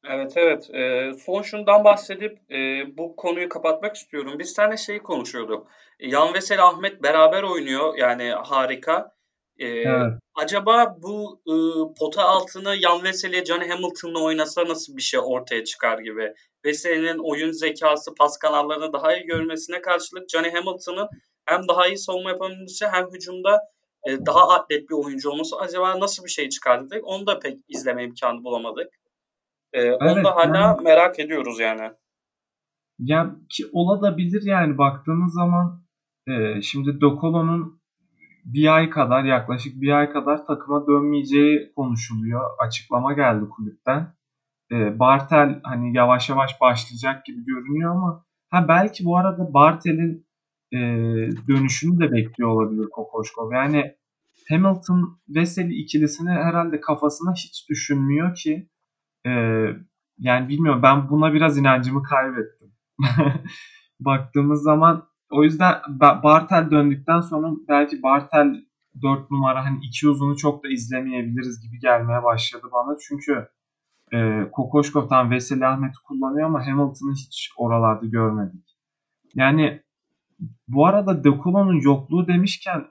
Evet 0.05 0.33
evet. 0.35 0.69
E, 0.73 1.11
son 1.25 1.41
şundan 1.41 1.83
bahsedip 1.83 2.51
e, 2.51 2.57
bu 2.97 3.15
konuyu 3.15 3.49
kapatmak 3.49 3.95
istiyorum. 3.95 4.39
Biz 4.39 4.53
tane 4.53 4.77
şeyi 4.77 4.99
konuşuyorduk. 4.99 5.67
Yan 5.99 6.33
Vesel 6.33 6.65
Ahmet 6.65 7.03
beraber 7.03 7.43
oynuyor. 7.43 7.97
Yani 7.97 8.31
harika. 8.31 9.11
E, 9.57 9.67
evet. 9.67 10.13
Acaba 10.35 10.97
bu 11.01 11.41
e, 11.47 11.53
pota 11.99 12.23
altını 12.23 12.75
Yan 12.79 13.03
Veseli 13.03 13.45
Johnny 13.45 13.67
Hamilton'la 13.69 14.23
oynasa 14.23 14.67
nasıl 14.67 14.97
bir 14.97 15.01
şey 15.01 15.19
ortaya 15.23 15.63
çıkar 15.63 15.99
gibi. 15.99 16.33
Veseli'nin 16.65 17.17
oyun 17.31 17.51
zekası, 17.51 18.15
pas 18.15 18.37
kanallarını 18.37 18.93
daha 18.93 19.15
iyi 19.15 19.25
görmesine 19.25 19.81
karşılık 19.81 20.29
Johnny 20.29 20.51
Hamilton'ın 20.51 21.09
hem 21.49 21.67
daha 21.67 21.87
iyi 21.87 21.97
savunma 21.97 22.29
yapabilmesi 22.29 22.87
hem 22.87 23.05
hücumda 23.13 23.59
e, 24.07 24.25
daha 24.25 24.49
atlet 24.49 24.89
bir 24.89 24.95
oyuncu 25.05 25.29
olması 25.29 25.57
acaba 25.57 25.99
nasıl 25.99 26.25
bir 26.25 26.29
şey 26.29 26.49
çıkardı? 26.49 26.99
Onu 27.03 27.27
da 27.27 27.39
pek 27.39 27.57
izleme 27.67 28.03
imkanı 28.03 28.43
bulamadık. 28.43 28.87
E, 29.73 29.81
evet, 29.81 30.01
onu 30.01 30.23
da 30.23 30.35
hala 30.35 30.57
yani, 30.57 30.83
merak 30.83 31.19
ediyoruz 31.19 31.59
yani. 31.59 31.91
Ya 32.99 33.35
ki 33.49 33.65
olabilir 33.73 34.41
yani 34.45 34.77
baktığımız 34.77 35.33
zaman 35.33 35.83
e, 36.27 36.61
şimdi 36.61 37.01
Dokolo'nun 37.01 37.79
bir 38.45 38.75
ay 38.75 38.89
kadar 38.89 39.23
yaklaşık 39.23 39.81
bir 39.81 39.91
ay 39.91 40.11
kadar 40.11 40.45
takıma 40.45 40.87
dönmeyeceği 40.87 41.73
konuşuluyor. 41.75 42.41
Açıklama 42.59 43.13
geldi 43.13 43.45
kulüpten. 43.49 44.13
E, 44.71 44.99
Bartel 44.99 45.59
hani 45.63 45.97
yavaş 45.97 46.29
yavaş 46.29 46.61
başlayacak 46.61 47.25
gibi 47.25 47.45
görünüyor 47.45 47.91
ama 47.91 48.25
ha 48.49 48.67
belki 48.67 49.05
bu 49.05 49.17
arada 49.17 49.53
Bartel'in 49.53 50.28
e, 50.73 50.77
dönüşünü 51.47 51.99
de 51.99 52.11
bekliyor 52.11 52.49
olabilir 52.49 52.89
Kokoşkov. 52.91 53.51
Yani 53.51 53.95
Hamilton 54.49 55.19
Veseli 55.29 55.73
ikilisini 55.73 56.29
herhalde 56.29 56.79
kafasına 56.79 57.33
hiç 57.33 57.69
düşünmüyor 57.69 58.35
ki 58.35 58.69
e, 59.25 59.31
yani 60.17 60.49
bilmiyorum 60.49 60.83
ben 60.83 61.09
buna 61.09 61.33
biraz 61.33 61.57
inancımı 61.57 62.03
kaybettim. 62.03 62.73
Baktığımız 63.99 64.63
zaman 64.63 65.09
o 65.31 65.43
yüzden 65.43 65.75
Bartel 65.99 66.71
döndükten 66.71 67.21
sonra 67.21 67.51
belki 67.67 68.03
Bartel 68.03 68.55
4 69.01 69.31
numara 69.31 69.65
hani 69.65 69.79
iki 69.85 70.09
uzunu 70.09 70.37
çok 70.37 70.63
da 70.63 70.67
izlemeyebiliriz 70.67 71.61
gibi 71.61 71.79
gelmeye 71.79 72.23
başladı 72.23 72.67
bana. 72.73 72.97
Çünkü 73.01 73.47
e, 74.13 74.49
Kokoşkov 74.51 75.07
tam 75.07 75.31
Veseli 75.31 75.65
Ahmet'i 75.65 75.97
kullanıyor 76.03 76.47
ama 76.47 76.67
Hamilton'ı 76.67 77.13
hiç 77.13 77.51
oralarda 77.57 78.05
görmedik. 78.05 78.77
Yani 79.35 79.81
bu 80.67 80.85
arada 80.85 81.23
De 81.23 81.29
yokluğu 81.81 82.27
demişken 82.27 82.85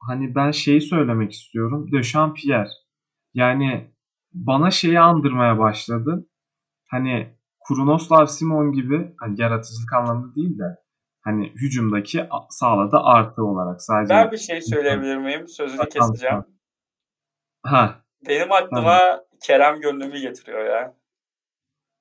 hani 0.00 0.34
ben 0.34 0.50
şeyi 0.50 0.80
söylemek 0.80 1.32
istiyorum. 1.32 1.92
De 1.92 2.02
Champierre. 2.02 2.68
Yani 3.34 3.90
bana 4.32 4.70
şeyi 4.70 5.00
andırmaya 5.00 5.58
başladı. 5.58 6.26
Hani 6.86 7.36
Kurnoslav 7.60 8.26
Simon 8.26 8.72
gibi 8.72 9.14
hani 9.18 9.40
yaratıcılık 9.40 9.92
anlamında 9.92 10.34
değil 10.34 10.58
de 10.58 10.76
hani 11.20 11.52
hücumdaki 11.54 12.28
sağladı 12.50 12.96
artı 13.02 13.44
olarak 13.44 13.82
sadece. 13.82 14.14
Ben 14.14 14.32
bir 14.32 14.36
şey 14.36 14.62
söyleyebilir 14.62 15.16
miyim? 15.16 15.48
Sözünü 15.48 15.88
keseceğim. 15.88 16.44
Ha. 17.62 18.00
Benim 18.28 18.52
aklıma 18.52 18.94
ha. 18.94 19.24
Kerem 19.42 19.80
Gönlüm'ü 19.80 20.18
getiriyor 20.18 20.64
ya. 20.64 20.94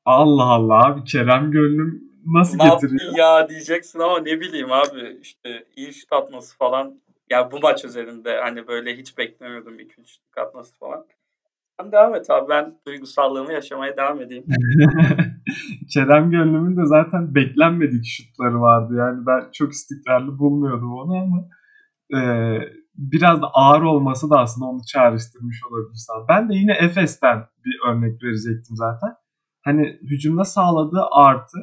Allah 0.06 0.44
Allah 0.44 0.86
abi 0.86 1.04
Kerem 1.04 1.52
Gönlüm 1.52 2.12
nasıl 2.25 2.58
ne 2.58 2.70
getiriyor? 2.70 3.18
ya 3.18 3.50
diyeceksin 3.50 4.00
ama 4.00 4.20
ne 4.20 4.39
bileyim 4.39 4.72
abi 4.72 5.20
işte 5.22 5.65
iyi 5.75 5.94
şut 5.94 6.13
atması 6.13 6.58
falan. 6.58 7.01
Ya 7.30 7.51
bu 7.51 7.60
maç 7.60 7.86
üzerinde 7.86 8.39
hani 8.42 8.68
böyle 8.68 8.98
hiç 8.98 9.18
beklemiyordum 9.18 9.80
2-3 9.80 9.89
şut 10.06 10.38
atması 10.38 10.77
falan. 10.80 11.06
Sen 11.80 11.92
devam 11.92 12.15
et 12.15 12.30
abi 12.30 12.50
ben 12.50 12.80
duygusallığımı 12.88 13.53
yaşamaya 13.53 13.98
devam 13.98 14.22
edeyim. 14.22 14.46
Kerem 15.94 16.32
Gönlüm'ün 16.32 16.77
de 16.77 16.86
zaten 16.86 17.36
beklenmedik 17.36 18.06
şutları 18.06 18.62
vardı. 18.62 18.94
Yani 18.98 19.25
ben 19.25 19.51
çok 19.53 19.72
istikrarlı 19.72 20.39
bulmuyordum 20.39 20.94
onu 20.94 21.18
ama 21.18 21.48
e, 22.20 22.22
biraz 22.96 23.42
da 23.42 23.48
ağır 23.53 23.82
olması 23.82 24.30
da 24.30 24.39
aslında 24.39 24.68
onu 24.68 24.82
çağrıştırmış 24.94 25.62
olabilir. 25.70 26.00
Ben 26.30 26.50
de 26.50 26.56
yine 26.56 26.74
Efes'ten 26.74 27.46
bir 27.65 27.80
örnek 27.89 28.24
verecektim 28.24 28.75
zaten. 28.75 29.10
Hani 29.62 30.00
hücumda 30.01 30.44
sağladığı 30.44 31.03
artı 31.12 31.58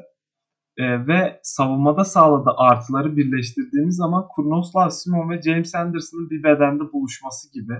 e, 0.77 1.07
ve 1.07 1.41
savunmada 1.43 2.05
sağladığı 2.05 2.55
artıları 2.57 3.17
birleştirdiğimiz 3.17 3.97
zaman 3.97 4.29
Kurnoslav 4.35 4.91
Simon 4.91 5.31
ve 5.31 5.43
James 5.43 5.75
Anderson'ın 5.75 6.31
bir 6.31 6.43
bedende 6.43 6.93
buluşması 6.93 7.53
gibi 7.53 7.75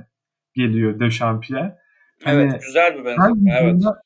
geliyor 0.55 1.01
De 1.01 1.11
Champierre. 1.11 1.79
Hani 2.25 2.37
evet 2.37 2.63
güzel 2.63 2.99
bir 2.99 3.05
benzetme. 3.05 3.53
Hem 3.53 3.67
hücumda, 3.67 3.91
evet. 3.95 4.05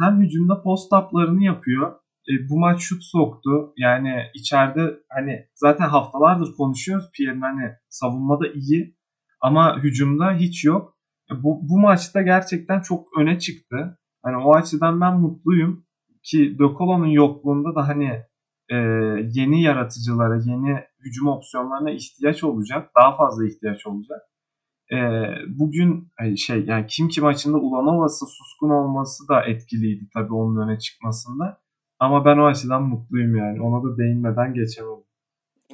hem 0.00 0.22
hücumda 0.22 0.62
post 0.62 0.92
up'larını 0.92 1.44
yapıyor. 1.44 1.92
E, 2.28 2.32
bu 2.50 2.58
maç 2.58 2.80
şut 2.80 3.02
soktu. 3.04 3.72
Yani 3.76 4.14
içeride 4.34 4.94
hani 5.08 5.48
zaten 5.54 5.88
haftalardır 5.88 6.54
konuşuyoruz. 6.56 7.10
Pierre'in 7.12 7.40
hani 7.40 7.72
savunmada 7.88 8.48
iyi 8.48 8.96
ama 9.40 9.82
hücumda 9.82 10.32
hiç 10.32 10.64
yok. 10.64 10.96
E, 11.30 11.42
bu, 11.42 11.60
bu 11.68 11.78
maçta 11.78 12.22
gerçekten 12.22 12.80
çok 12.80 13.18
öne 13.18 13.38
çıktı. 13.38 13.98
Hani 14.22 14.36
o 14.36 14.54
açıdan 14.54 15.00
ben 15.00 15.20
mutluyum 15.20 15.85
ki 16.26 16.58
De 16.58 16.64
Colo'nun 16.78 17.06
yokluğunda 17.06 17.74
da 17.74 17.88
hani 17.88 18.22
e, 18.68 18.76
yeni 19.32 19.62
yaratıcılara, 19.62 20.36
yeni 20.36 20.84
hücum 21.04 21.28
opsiyonlarına 21.28 21.90
ihtiyaç 21.90 22.44
olacak. 22.44 22.90
Daha 22.96 23.16
fazla 23.16 23.46
ihtiyaç 23.46 23.86
olacak 23.86 24.20
e, 24.92 24.98
bugün 25.48 26.08
şey 26.36 26.64
yani 26.64 26.86
kim 26.86 27.08
ki 27.08 27.20
maçında 27.20 27.58
Ulanova'sı 27.58 28.26
suskun 28.26 28.70
olması 28.70 29.28
da 29.28 29.44
etkiliydi 29.44 30.04
tabii 30.14 30.34
onun 30.34 30.68
öne 30.68 30.78
çıkmasında. 30.78 31.60
Ama 31.98 32.24
ben 32.24 32.38
o 32.38 32.46
açıdan 32.46 32.82
mutluyum 32.82 33.36
yani. 33.36 33.62
Ona 33.62 33.84
da 33.84 33.98
değinmeden 33.98 34.54
geçemem. 34.54 34.98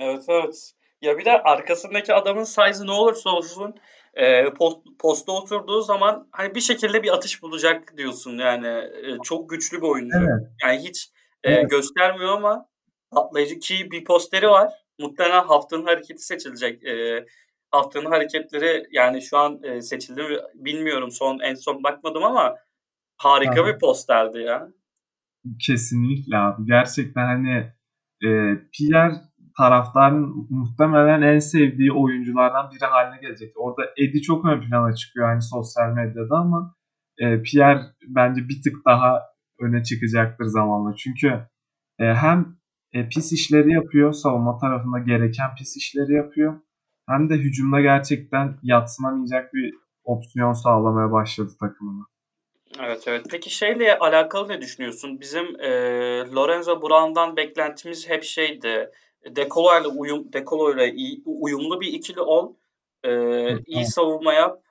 Evet 0.00 0.24
evet. 0.28 0.72
Ya 1.02 1.18
bir 1.18 1.24
de 1.24 1.42
arkasındaki 1.42 2.14
adamın 2.14 2.44
size 2.44 2.86
ne 2.86 2.90
olursa 2.90 3.30
olsun 3.30 3.74
e, 4.14 4.54
post, 4.54 4.78
posta 4.98 5.32
oturduğu 5.32 5.80
zaman 5.80 6.28
hani 6.30 6.54
bir 6.54 6.60
şekilde 6.60 7.02
bir 7.02 7.14
atış 7.14 7.42
bulacak 7.42 7.96
diyorsun 7.96 8.38
yani. 8.38 8.66
E, 8.66 9.18
çok 9.22 9.50
güçlü 9.50 9.76
bir 9.76 9.86
oyuncu. 9.86 10.18
Evet. 10.18 10.48
Yani 10.62 10.78
hiç 10.78 11.10
e, 11.44 11.52
evet. 11.52 11.70
göstermiyor 11.70 12.32
ama 12.32 12.66
atlayıcı 13.10 13.58
ki 13.58 13.90
bir 13.90 14.04
posteri 14.04 14.48
var. 14.48 14.72
Muhtemelen 14.98 15.44
haftanın 15.44 15.84
hareketi 15.84 16.22
seçilecek. 16.22 16.84
E, 16.84 17.26
haftanın 17.70 18.10
hareketleri 18.10 18.86
yani 18.92 19.22
şu 19.22 19.38
an 19.38 19.62
e, 19.62 19.82
seçildi 19.82 20.22
mi 20.22 20.36
bilmiyorum. 20.54 21.10
Son 21.10 21.38
en 21.38 21.54
son 21.54 21.82
bakmadım 21.82 22.24
ama 22.24 22.56
harika 23.16 23.62
Aha. 23.62 23.66
bir 23.66 23.78
posterdi 23.78 24.38
ya. 24.38 24.68
Kesinlikle 25.66 26.36
abi. 26.36 26.66
Gerçekten 26.66 27.26
hani 27.26 27.72
e, 28.24 28.30
Pierre 28.72 29.14
taraftarın 29.56 30.46
muhtemelen 30.50 31.22
en 31.22 31.38
sevdiği 31.38 31.92
oyunculardan 31.92 32.70
biri 32.70 32.84
haline 32.84 33.20
gelecek. 33.20 33.52
Orada 33.56 33.90
Eddie 33.96 34.20
çok 34.20 34.44
ön 34.44 34.60
plana 34.60 34.94
çıkıyor 34.94 35.26
hani 35.26 35.42
sosyal 35.42 35.88
medyada 35.88 36.36
ama 36.36 36.74
e, 37.18 37.42
Pierre 37.42 37.80
bence 38.06 38.48
bir 38.48 38.62
tık 38.62 38.86
daha 38.86 39.22
öne 39.60 39.82
çıkacaktır 39.82 40.44
zamanla. 40.44 40.94
Çünkü 40.96 41.28
e, 41.98 42.04
hem 42.04 42.56
e, 42.92 43.08
pis 43.08 43.32
işleri 43.32 43.72
yapıyor, 43.72 44.12
savunma 44.12 44.58
tarafında 44.58 44.98
gereken 44.98 45.54
pis 45.58 45.76
işleri 45.76 46.12
yapıyor 46.12 46.54
hem 47.08 47.30
de 47.30 47.34
hücumda 47.34 47.80
gerçekten 47.80 48.58
yatsınamayacak 48.62 49.54
bir 49.54 49.74
opsiyon 50.04 50.52
sağlamaya 50.52 51.12
başladı 51.12 51.50
takımına. 51.60 52.06
Evet 52.80 53.04
evet. 53.06 53.26
Peki 53.30 53.54
şeyle 53.54 53.98
alakalı 53.98 54.48
ne 54.48 54.60
düşünüyorsun? 54.60 55.20
Bizim 55.20 55.60
e, 55.60 55.70
Lorenzo 56.34 56.82
Brown'dan 56.82 57.36
beklentimiz 57.36 58.08
hep 58.08 58.24
şeydi. 58.24 58.90
Decolo 59.30 59.80
ile 59.80 59.88
uyum 59.88 60.32
Decolo 60.32 60.74
ile 60.74 60.94
uyumlu 61.24 61.80
bir 61.80 61.92
ikili 61.92 62.20
ol. 62.20 62.54
E, 63.04 63.10
iyi 63.66 63.86
savunma 63.86 64.32
yap. 64.32 64.62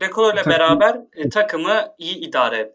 Dekolo 0.00 0.32
ile 0.32 0.46
beraber 0.46 1.00
e, 1.12 1.28
takımı 1.28 1.94
iyi 1.98 2.16
idare 2.16 2.56
et. 2.56 2.74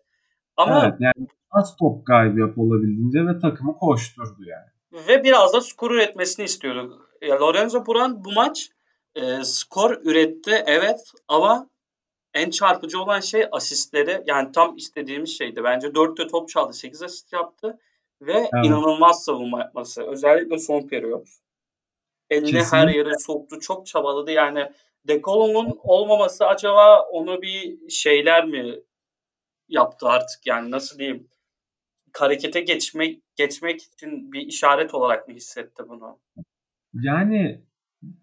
Ama 0.58 0.86
evet, 0.86 0.94
yani 1.00 1.28
az 1.52 1.76
top 1.76 2.06
kaybı 2.06 2.40
yap 2.40 2.58
olabildiğince 2.58 3.20
ve 3.20 3.40
takımı 3.40 3.78
koşturdu 3.78 4.44
yani. 4.46 5.06
Ve 5.08 5.24
biraz 5.24 5.54
da 5.54 5.62
skor 5.62 5.92
üretmesini 5.92 6.46
istiyorduk. 6.46 7.10
Ya 7.22 7.40
Lorenzo 7.40 7.86
Buran 7.86 8.26
bu 8.26 8.32
maç 8.32 8.70
e, 9.16 9.44
skor 9.44 9.92
üretti 10.04 10.64
evet 10.66 11.12
ama 11.28 11.70
en 12.34 12.50
çarpıcı 12.50 13.02
olan 13.02 13.20
şey 13.20 13.48
asistleri. 13.52 14.24
Yani 14.28 14.52
tam 14.52 14.78
istediğimiz 14.78 15.38
şeydi. 15.38 15.64
Bence 15.64 15.88
4'te 15.88 16.28
top 16.28 16.50
çaldı. 16.50 16.74
8 16.74 17.04
asist 17.04 17.34
yaptı. 17.34 17.80
Ve 18.27 18.34
evet. 18.34 18.65
inanılmaz 18.65 19.24
savunma 19.24 19.60
yapması. 19.60 20.03
Özellikle 20.03 20.58
son 20.58 20.88
periyot. 20.88 21.27
Eline 22.30 22.51
Kesinlikle. 22.51 22.77
her 22.77 22.88
yere 22.88 23.18
soktu. 23.20 23.60
Çok 23.60 23.86
çabaladı. 23.86 24.32
Yani 24.32 24.70
Dekolon'un 25.08 25.80
olmaması 25.84 26.48
acaba 26.48 27.01
onu 27.01 27.42
bir 27.42 27.89
şeyler 27.89 28.46
mi 28.46 28.75
yaptı 29.68 30.08
artık? 30.08 30.39
Yani 30.46 30.72
nasıl 30.72 31.00
diyeyim? 31.00 31.27
Harekete 32.18 32.62
geçmek 32.62 33.24
geçmek 33.36 33.84
için 33.84 34.32
bir 34.32 34.42
işaret 34.42 34.94
olarak 34.94 35.27
mı 35.27 35.34
hissetti 35.34 35.84
bunu? 35.89 36.20
Yani 36.94 37.62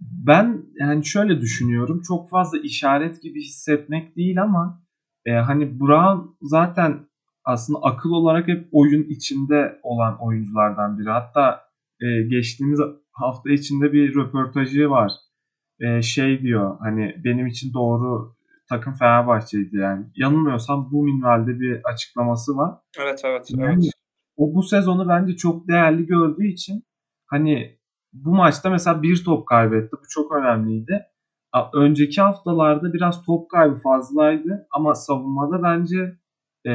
ben 0.01 0.65
yani 0.75 1.07
şöyle 1.07 1.41
düşünüyorum. 1.41 2.03
Çok 2.03 2.31
fazla 2.31 2.59
işaret 2.59 3.23
gibi 3.23 3.43
hissetmek 3.43 4.17
değil 4.17 4.43
ama 4.43 4.83
e, 5.27 5.31
hani 5.31 5.81
Brown 5.81 6.37
zaten 6.43 7.10
aslında 7.45 7.79
akıl 7.83 8.11
olarak 8.11 8.49
hep 8.49 8.69
oyun 8.73 9.03
içinde 9.03 9.81
olan 9.83 10.17
oyunculardan 10.21 10.99
biri. 10.99 11.11
Hatta 11.11 11.61
e, 12.01 12.23
geçtiğimiz 12.23 12.81
hafta 13.13 13.51
içinde 13.51 13.93
bir 13.93 14.15
röportajı 14.15 14.91
var. 14.91 15.13
E, 15.81 16.03
şey 16.03 16.43
diyor 16.43 16.77
hani 16.81 17.15
benim 17.25 17.47
için 17.47 17.75
doğru 17.75 18.37
takım 18.69 18.95
Fenerbahçe'ydi 18.95 19.77
yani. 19.77 20.07
Yanılmıyorsam 20.17 20.89
bu 20.93 21.05
minvalde 21.05 21.61
bir 21.61 21.81
açıklaması 21.85 22.57
var. 22.57 22.75
Evet 22.99 23.21
evet. 23.25 23.51
Yani, 23.51 23.85
evet. 23.85 23.93
O 24.37 24.55
bu 24.55 24.63
sezonu 24.63 25.09
bence 25.09 25.37
çok 25.37 25.69
değerli 25.69 26.07
gördüğü 26.07 26.47
için 26.47 26.83
hani 27.27 27.79
bu 28.13 28.35
maçta 28.35 28.71
mesela 28.71 29.03
bir 29.03 29.25
top 29.25 29.49
kaybetti. 29.49 29.93
Bu 29.93 30.09
çok 30.09 30.33
önemliydi. 30.33 31.07
Önceki 31.75 32.21
haftalarda 32.21 32.93
biraz 32.93 33.25
top 33.25 33.51
kaybı 33.51 33.79
fazlaydı 33.79 34.67
ama 34.71 34.95
savunmada 34.95 35.63
bence 35.63 36.20
e, 36.69 36.73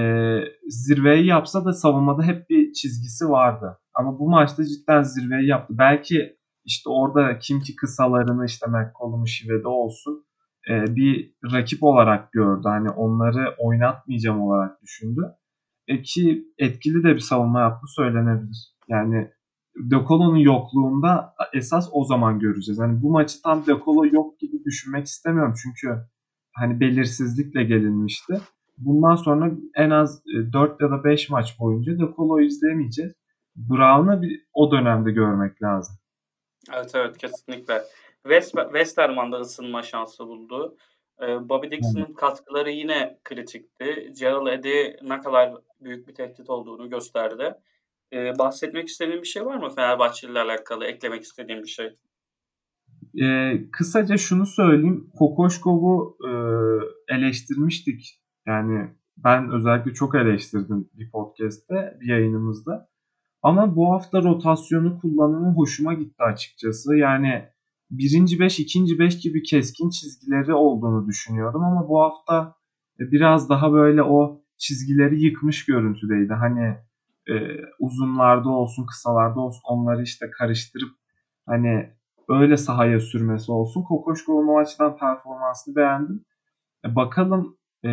zirveyi 0.68 1.26
yapsa 1.26 1.66
da 1.66 1.74
savunmada 1.74 2.24
hep 2.24 2.50
bir 2.50 2.74
çizgisi 2.74 3.30
vardı. 3.30 3.78
Ama 3.94 4.20
bu 4.20 4.30
maçta 4.30 4.64
cidden 4.66 5.02
zirveyi 5.02 5.48
yaptı. 5.48 5.74
Belki 5.78 6.38
işte 6.66 6.90
orada 6.90 7.40
kimki 7.40 7.76
kısalarını 7.76 8.46
işte 8.46 8.66
McCollum'u 8.68 9.28
Şive'de 9.28 9.68
olsun 9.68 10.26
e, 10.70 10.96
bir 10.96 11.36
rakip 11.54 11.84
olarak 11.84 12.32
gördü. 12.32 12.64
Hani 12.64 12.90
onları 12.90 13.56
oynatmayacağım 13.58 14.42
olarak 14.42 14.82
düşündü. 14.82 15.22
E 15.88 16.02
ki 16.02 16.46
etkili 16.58 17.04
de 17.04 17.16
bir 17.16 17.20
savunma 17.20 17.60
yaptı 17.62 17.88
söylenebilir. 17.96 18.76
Yani 18.88 19.32
De 19.76 19.96
Colo'nun 20.08 20.38
yokluğunda 20.38 21.34
esas 21.54 21.90
o 21.92 22.04
zaman 22.04 22.40
göreceğiz. 22.40 22.80
Hani 22.80 23.02
bu 23.02 23.12
maçı 23.12 23.42
tam 23.42 23.66
De 23.66 23.74
Colo 23.86 24.06
yok 24.06 24.40
gibi 24.40 24.64
düşünmek 24.66 25.06
istemiyorum. 25.06 25.54
Çünkü 25.64 26.02
hani 26.54 26.80
belirsizlikle 26.80 27.64
gelinmişti. 27.64 28.42
Bundan 28.78 29.16
sonra 29.16 29.52
en 29.76 29.90
az 29.90 30.24
4 30.54 30.82
e, 30.82 30.86
ya 30.86 30.92
da 30.92 31.04
5 31.04 31.30
maç 31.30 31.60
boyunca 31.60 32.00
De 32.00 32.14
Colo'yu 32.16 32.46
izleyemeyeceğiz. 32.46 33.14
Brown'ı 33.56 34.22
bir 34.22 34.46
o 34.54 34.72
dönemde 34.72 35.12
görmek 35.12 35.64
lazım. 35.64 35.96
Evet 36.74 36.92
evet 36.96 37.18
kesinlikle. 37.18 37.82
West, 38.24 38.52
Westerman'da 38.52 39.40
ısınma 39.40 39.84
şansı 39.84 40.28
buldu. 40.28 40.78
Ee, 41.22 41.50
Bobby 41.50 41.72
Dixon'ın 41.72 42.14
katkıları 42.14 42.72
yine 42.72 43.20
kritikti. 43.24 44.14
Gerald 44.20 44.48
Eddy 44.48 45.08
ne 45.08 45.20
kadar 45.22 45.54
büyük 45.82 46.08
bir 46.08 46.16
tehdit 46.16 46.50
olduğunu 46.50 46.90
gösterdi. 46.90 47.54
Ee, 48.14 48.38
bahsetmek 48.40 48.88
istediğin 48.88 49.22
bir 49.22 49.28
şey 49.28 49.46
var 49.46 49.58
mı 49.58 49.70
Fenerbahçe 49.76 50.28
ile 50.28 50.40
alakalı? 50.40 50.86
Eklemek 50.86 51.24
istediğin 51.24 51.64
bir 51.64 51.68
şey? 51.68 51.96
Ee, 53.22 53.54
kısaca 53.72 54.18
şunu 54.18 54.46
söyleyeyim. 54.46 55.12
Kokoşkov'u 55.20 56.18
e, 56.28 56.32
eleştirmiştik. 57.16 58.20
Yani 58.48 58.90
ben 59.18 59.52
özellikle 59.52 59.94
çok 59.94 60.16
eleştirdim 60.16 60.90
bir 60.94 61.12
podcast'te, 61.12 61.98
bir 62.02 62.08
yayınımızda. 62.08 62.90
Ama 63.42 63.76
bu 63.76 63.94
hafta 63.94 64.24
rotasyonu 64.24 65.00
kullanımı 65.00 65.56
hoşuma 65.56 65.94
gitti 65.94 66.24
açıkçası. 66.24 66.96
Yani 66.96 67.46
birinci 67.92 68.40
beş, 68.40 68.60
ikinci 68.60 69.00
beş 69.00 69.20
gibi 69.20 69.44
keskin 69.44 69.90
çizgileri 69.90 70.54
olduğunu 70.54 71.08
düşünüyordum 71.08 71.64
ama 71.64 71.90
bu 71.90 72.02
hafta 72.02 72.56
e, 73.00 73.12
biraz 73.12 73.50
daha 73.50 73.74
böyle 73.74 74.04
o 74.04 74.42
çizgileri 74.58 75.22
yıkmış 75.22 75.66
görüntüdeydi. 75.66 76.34
Hani 76.34 76.78
e, 77.30 77.34
uzunlarda 77.80 78.50
olsun, 78.50 78.86
kısalarda 78.86 79.40
olsun 79.40 79.62
onları 79.70 80.04
işte 80.04 80.30
karıştırıp 80.40 80.92
hani 81.46 81.94
öyle 82.30 82.58
sahaya 82.58 83.00
sürmesi 83.00 83.52
olsun. 83.52 83.84
Kokoşkov'un 83.84 84.48
o 84.48 84.58
açıdan 84.58 84.98
performansını 84.98 85.76
beğendim. 85.76 86.26
E, 86.86 86.96
bakalım 86.96 87.58
e, 87.86 87.90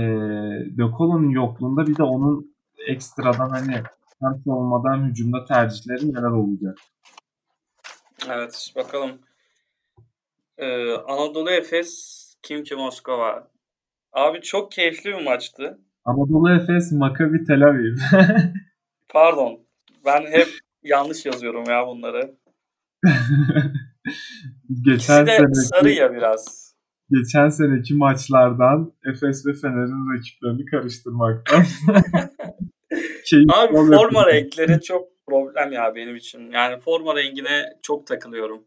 De 0.79 0.83
Colo'nun 0.99 1.31
yokluğunda 1.31 1.87
bir 1.87 1.97
de 1.97 2.03
onun 2.03 2.55
ekstradan 2.89 3.51
hani 3.51 3.83
hem 4.21 4.43
savunmadan 4.45 5.09
hücumda 5.09 5.45
tercihleri 5.45 6.15
neler 6.15 6.31
olacak? 6.31 6.79
Evet 8.29 8.73
bakalım. 8.77 9.21
Ee, 10.59 10.93
Anadolu 10.93 11.51
Efes 11.51 12.23
Kimki 12.43 12.75
Moskova. 12.75 13.49
Abi 14.13 14.41
çok 14.41 14.73
keyifli 14.73 15.11
bir 15.11 15.25
maçtı. 15.25 15.79
Anadolu 16.05 16.51
Efes 16.51 16.93
Maccabi 16.93 17.45
Tel 17.45 17.63
Aviv. 17.65 17.97
Pardon. 19.09 19.61
Ben 20.05 20.27
hep 20.33 20.49
yanlış 20.83 21.27
yazıyorum 21.27 21.65
ya 21.69 21.87
bunları. 21.87 22.35
geçen 24.83 24.95
İkisi 24.95 25.27
de 25.27 25.37
seneki, 25.37 25.55
sarı 25.55 25.91
ya 25.91 26.15
biraz. 26.15 26.72
Geçen 27.13 27.49
seneki 27.49 27.95
maçlardan 27.95 28.93
Efes 29.05 29.47
ve 29.47 29.53
Fener'in 29.53 30.15
rakiplerini 30.15 30.65
karıştırmaktan. 30.65 31.63
Abi 33.49 33.73
forma 33.73 34.27
renkleri 34.27 34.81
çok 34.81 35.09
problem 35.29 35.73
ya 35.73 35.95
benim 35.95 36.17
için. 36.17 36.51
Yani 36.51 36.81
forma 36.81 37.17
rengine 37.17 37.65
çok 37.83 38.07
takılıyorum. 38.07 38.63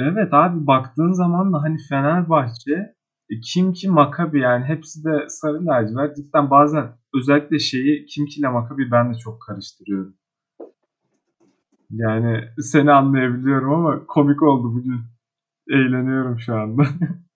Evet 0.00 0.28
abi 0.32 0.66
baktığın 0.66 1.12
zaman 1.12 1.52
da 1.52 1.62
hani 1.62 1.76
Fenerbahçe 1.88 2.94
e, 3.30 3.40
kim 3.40 3.72
ki 3.72 3.88
Makabi 3.88 4.40
yani 4.40 4.64
hepsi 4.64 5.04
de 5.04 5.28
sarı 5.28 5.66
lacivert. 5.66 6.16
Cidden 6.16 6.50
bazen 6.50 6.92
özellikle 7.14 7.58
şeyi 7.58 8.06
kim 8.06 8.26
ki 8.26 8.40
ile 8.40 8.48
Makabi 8.48 8.90
ben 8.90 9.14
de 9.14 9.18
çok 9.18 9.42
karıştırıyorum. 9.42 10.16
Yani 11.90 12.44
seni 12.58 12.92
anlayabiliyorum 12.92 13.72
ama 13.72 14.06
komik 14.06 14.42
oldu 14.42 14.74
bugün. 14.74 15.00
Eğleniyorum 15.68 16.38
şu 16.38 16.54
anda. 16.54 16.82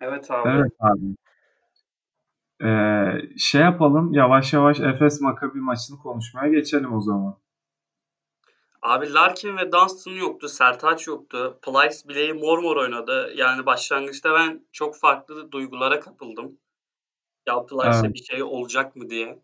Evet 0.00 0.30
abi. 0.30 0.48
Evet 0.48 0.72
abi. 0.80 1.16
Ee, 2.64 3.38
şey 3.38 3.60
yapalım 3.60 4.12
yavaş 4.12 4.52
yavaş 4.52 4.80
Efes 4.80 5.20
Makabi 5.20 5.60
maçını 5.60 5.98
konuşmaya 5.98 6.48
geçelim 6.52 6.94
o 6.94 7.00
zaman. 7.00 7.38
Abi 8.82 9.12
Larkin 9.12 9.56
ve 9.56 9.72
Dunstan 9.72 10.12
yoktu. 10.12 10.48
Sertaç 10.48 11.06
yoktu. 11.06 11.58
Plyce 11.62 12.08
bileği 12.08 12.32
mor 12.32 12.58
mor 12.58 12.76
oynadı. 12.76 13.32
Yani 13.36 13.66
başlangıçta 13.66 14.34
ben 14.34 14.64
çok 14.72 14.96
farklı 14.96 15.52
duygulara 15.52 16.00
kapıldım. 16.00 16.58
Ya 17.46 17.66
Plyce'e 17.66 18.00
evet. 18.04 18.14
bir 18.14 18.24
şey 18.24 18.42
olacak 18.42 18.96
mı 18.96 19.10
diye. 19.10 19.42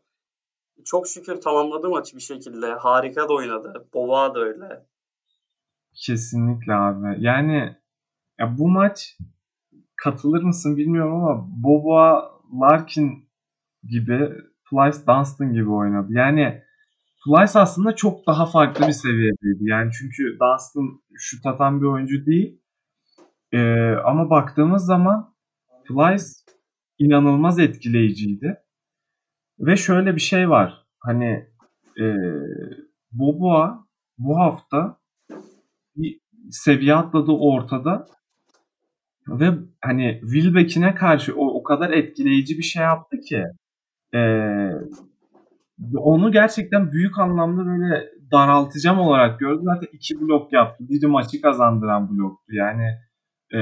Çok 0.84 1.08
şükür 1.08 1.40
tamamladı 1.40 1.88
maçı 1.88 2.16
bir 2.16 2.22
şekilde. 2.22 2.66
Harika 2.72 3.28
da 3.28 3.34
oynadı. 3.34 3.88
Boba 3.94 4.34
da 4.34 4.40
öyle. 4.40 4.86
Kesinlikle 5.94 6.74
abi. 6.74 7.16
Yani 7.18 7.76
ya 8.38 8.58
bu 8.58 8.68
maç 8.68 9.18
katılır 10.06 10.42
mısın 10.42 10.76
bilmiyorum 10.76 11.14
ama 11.14 11.46
Boba 11.62 12.30
Larkin 12.60 13.28
gibi 13.82 14.32
Plyce 14.70 15.06
Dunstan 15.06 15.52
gibi 15.52 15.70
oynadı. 15.70 16.06
Yani 16.10 16.62
Plyce 17.24 17.58
aslında 17.58 17.96
çok 17.96 18.26
daha 18.26 18.46
farklı 18.46 18.86
bir 18.86 18.92
seviyedeydi. 18.92 19.58
Yani 19.60 19.90
çünkü 19.98 20.38
Dunstan 20.40 21.00
şut 21.16 21.46
atan 21.46 21.80
bir 21.80 21.86
oyuncu 21.86 22.26
değil. 22.26 22.62
Ee, 23.52 23.90
ama 24.04 24.30
baktığımız 24.30 24.84
zaman 24.84 25.34
Plyce 25.88 26.24
inanılmaz 26.98 27.58
etkileyiciydi. 27.58 28.56
Ve 29.58 29.76
şöyle 29.76 30.14
bir 30.14 30.20
şey 30.20 30.50
var. 30.50 30.86
Hani 30.98 31.46
e, 32.00 32.04
Boboa 33.12 33.86
bu 34.18 34.38
hafta 34.38 34.98
bir 35.96 36.20
seviye 36.50 36.94
atladı 36.94 37.32
ortada 37.32 38.06
ve 39.28 39.50
hani 39.84 40.20
Wilbeck'ine 40.20 40.94
karşı 40.94 41.36
o, 41.36 41.46
o 41.46 41.62
kadar 41.62 41.90
etkileyici 41.90 42.58
bir 42.58 42.62
şey 42.62 42.82
yaptı 42.82 43.20
ki 43.20 43.44
e, 44.14 44.20
onu 45.96 46.32
gerçekten 46.32 46.92
büyük 46.92 47.18
anlamda 47.18 47.66
böyle 47.66 48.10
daraltacağım 48.32 48.98
olarak 48.98 49.40
gördü. 49.40 49.60
Zaten 49.64 49.88
iki 49.92 50.20
blok 50.20 50.52
yaptı. 50.52 50.84
Biri 50.88 51.06
maçı 51.06 51.40
kazandıran 51.40 52.10
bloktu. 52.10 52.54
Yani 52.54 52.86
e, 53.54 53.58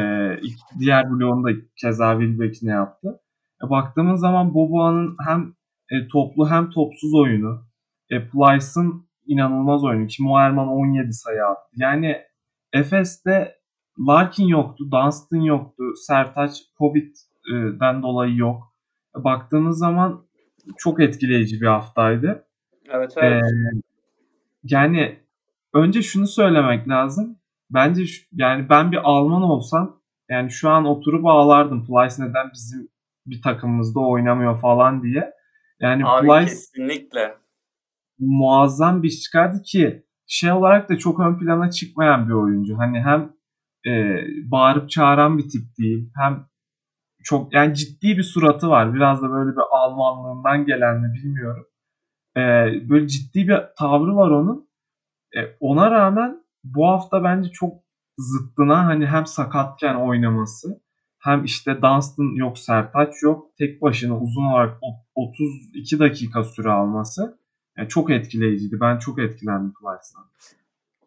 diğer 0.79 1.11
bloğunu 1.11 1.45
da 1.45 1.51
keza 1.81 2.21
Wilbeck'ine 2.21 2.71
yaptı. 2.71 3.21
E, 3.65 3.71
baktığımız 3.71 4.21
zaman 4.21 4.55
Boboa'nın 4.55 5.17
hem 5.27 5.55
e, 5.91 6.09
toplu 6.09 6.51
hem 6.51 6.71
topsuz 6.71 7.15
oyunu, 7.15 7.67
e, 8.11 8.29
Plyce'ın 8.29 9.09
inanılmaz 9.27 9.85
oyunu 9.85 10.07
ki 10.07 10.23
Moerman 10.23 10.69
17 10.69 11.13
sayı 11.13 11.45
attı. 11.45 11.71
Yani 11.77 12.17
Efes'te 12.73 13.55
Larkin 13.99 14.47
yoktu, 14.47 14.91
Dunstan 14.91 15.41
yoktu, 15.41 15.83
Sertaç 15.97 16.63
Covid'den 16.79 18.03
dolayı 18.03 18.37
yok. 18.37 18.75
Baktığımız 19.17 19.79
zaman 19.79 20.25
çok 20.77 21.01
etkileyici 21.01 21.61
bir 21.61 21.67
haftaydı. 21.67 22.45
Evet, 22.89 23.13
evet. 23.17 23.43
Ee, 23.43 23.81
yani 24.65 25.19
önce 25.75 26.03
şunu 26.03 26.27
söylemek 26.27 26.89
lazım. 26.89 27.37
Bence 27.71 28.07
şu, 28.07 28.27
yani 28.33 28.69
ben 28.69 28.93
bir 28.93 29.01
Alman 29.05 29.43
olsam 29.43 30.01
yani 30.31 30.51
şu 30.51 30.71
an 30.71 30.85
oturup 30.85 31.27
ağlardım. 31.27 31.87
Plyce 31.87 32.15
neden 32.19 32.51
bizim 32.55 32.89
bir 33.27 33.43
takımımızda 33.43 34.01
oynamıyor 34.01 34.61
falan 34.61 35.03
diye. 35.03 35.33
Yani 35.81 36.07
Abi 36.07 36.27
Plyce 36.27 36.45
kesinlikle 36.45 37.35
muazzam 38.19 39.03
bir 39.03 39.09
iş 39.09 39.21
çıkardı 39.21 39.63
ki 39.63 40.05
şey 40.27 40.53
olarak 40.53 40.89
da 40.89 40.99
çok 40.99 41.21
ön 41.21 41.39
plana 41.39 41.71
çıkmayan 41.71 42.29
bir 42.29 42.35
oyuncu. 42.35 42.79
Hani 42.79 43.01
hem 43.01 43.33
e, 43.87 44.25
bağırıp 44.51 44.91
çağıran 44.91 45.39
bir 45.39 45.49
tip 45.49 45.79
değil 45.79 46.11
hem 46.17 46.47
çok 47.25 47.55
yani 47.55 47.75
ciddi 47.75 48.19
bir 48.19 48.23
suratı 48.23 48.69
var. 48.69 48.95
Biraz 48.95 49.23
da 49.23 49.31
böyle 49.31 49.51
bir 49.57 49.63
Almanlığından 49.71 50.65
gelen 50.67 51.01
mi 51.01 51.13
bilmiyorum. 51.15 51.67
E, 52.37 52.41
böyle 52.89 53.09
ciddi 53.09 53.49
bir 53.49 53.59
tavrı 53.79 54.17
var 54.17 54.31
onun. 54.31 54.69
E, 55.37 55.41
ona 55.61 55.91
rağmen 55.91 56.45
bu 56.65 56.89
hafta 56.89 57.25
bence 57.25 57.51
çok 57.51 57.75
zıttına 58.19 58.87
hani 58.87 59.07
hem 59.07 59.27
sakatken 59.27 59.95
oynaması 59.95 60.81
hem 61.19 61.45
işte 61.45 61.83
Dunstan 61.83 62.37
yok 62.37 62.59
Sertaç 62.59 63.23
yok 63.23 63.57
tek 63.59 63.83
başına 63.83 64.19
uzun 64.19 64.45
olarak 64.45 64.79
32 65.15 65.99
dakika 65.99 66.45
süre 66.45 66.71
alması 66.71 67.39
yani 67.79 67.89
çok 67.89 68.11
etkileyiciydi. 68.11 68.81
Ben 68.81 68.99
çok 68.99 69.19
etkilendim 69.19 69.73
Plyce'dan. 69.73 70.25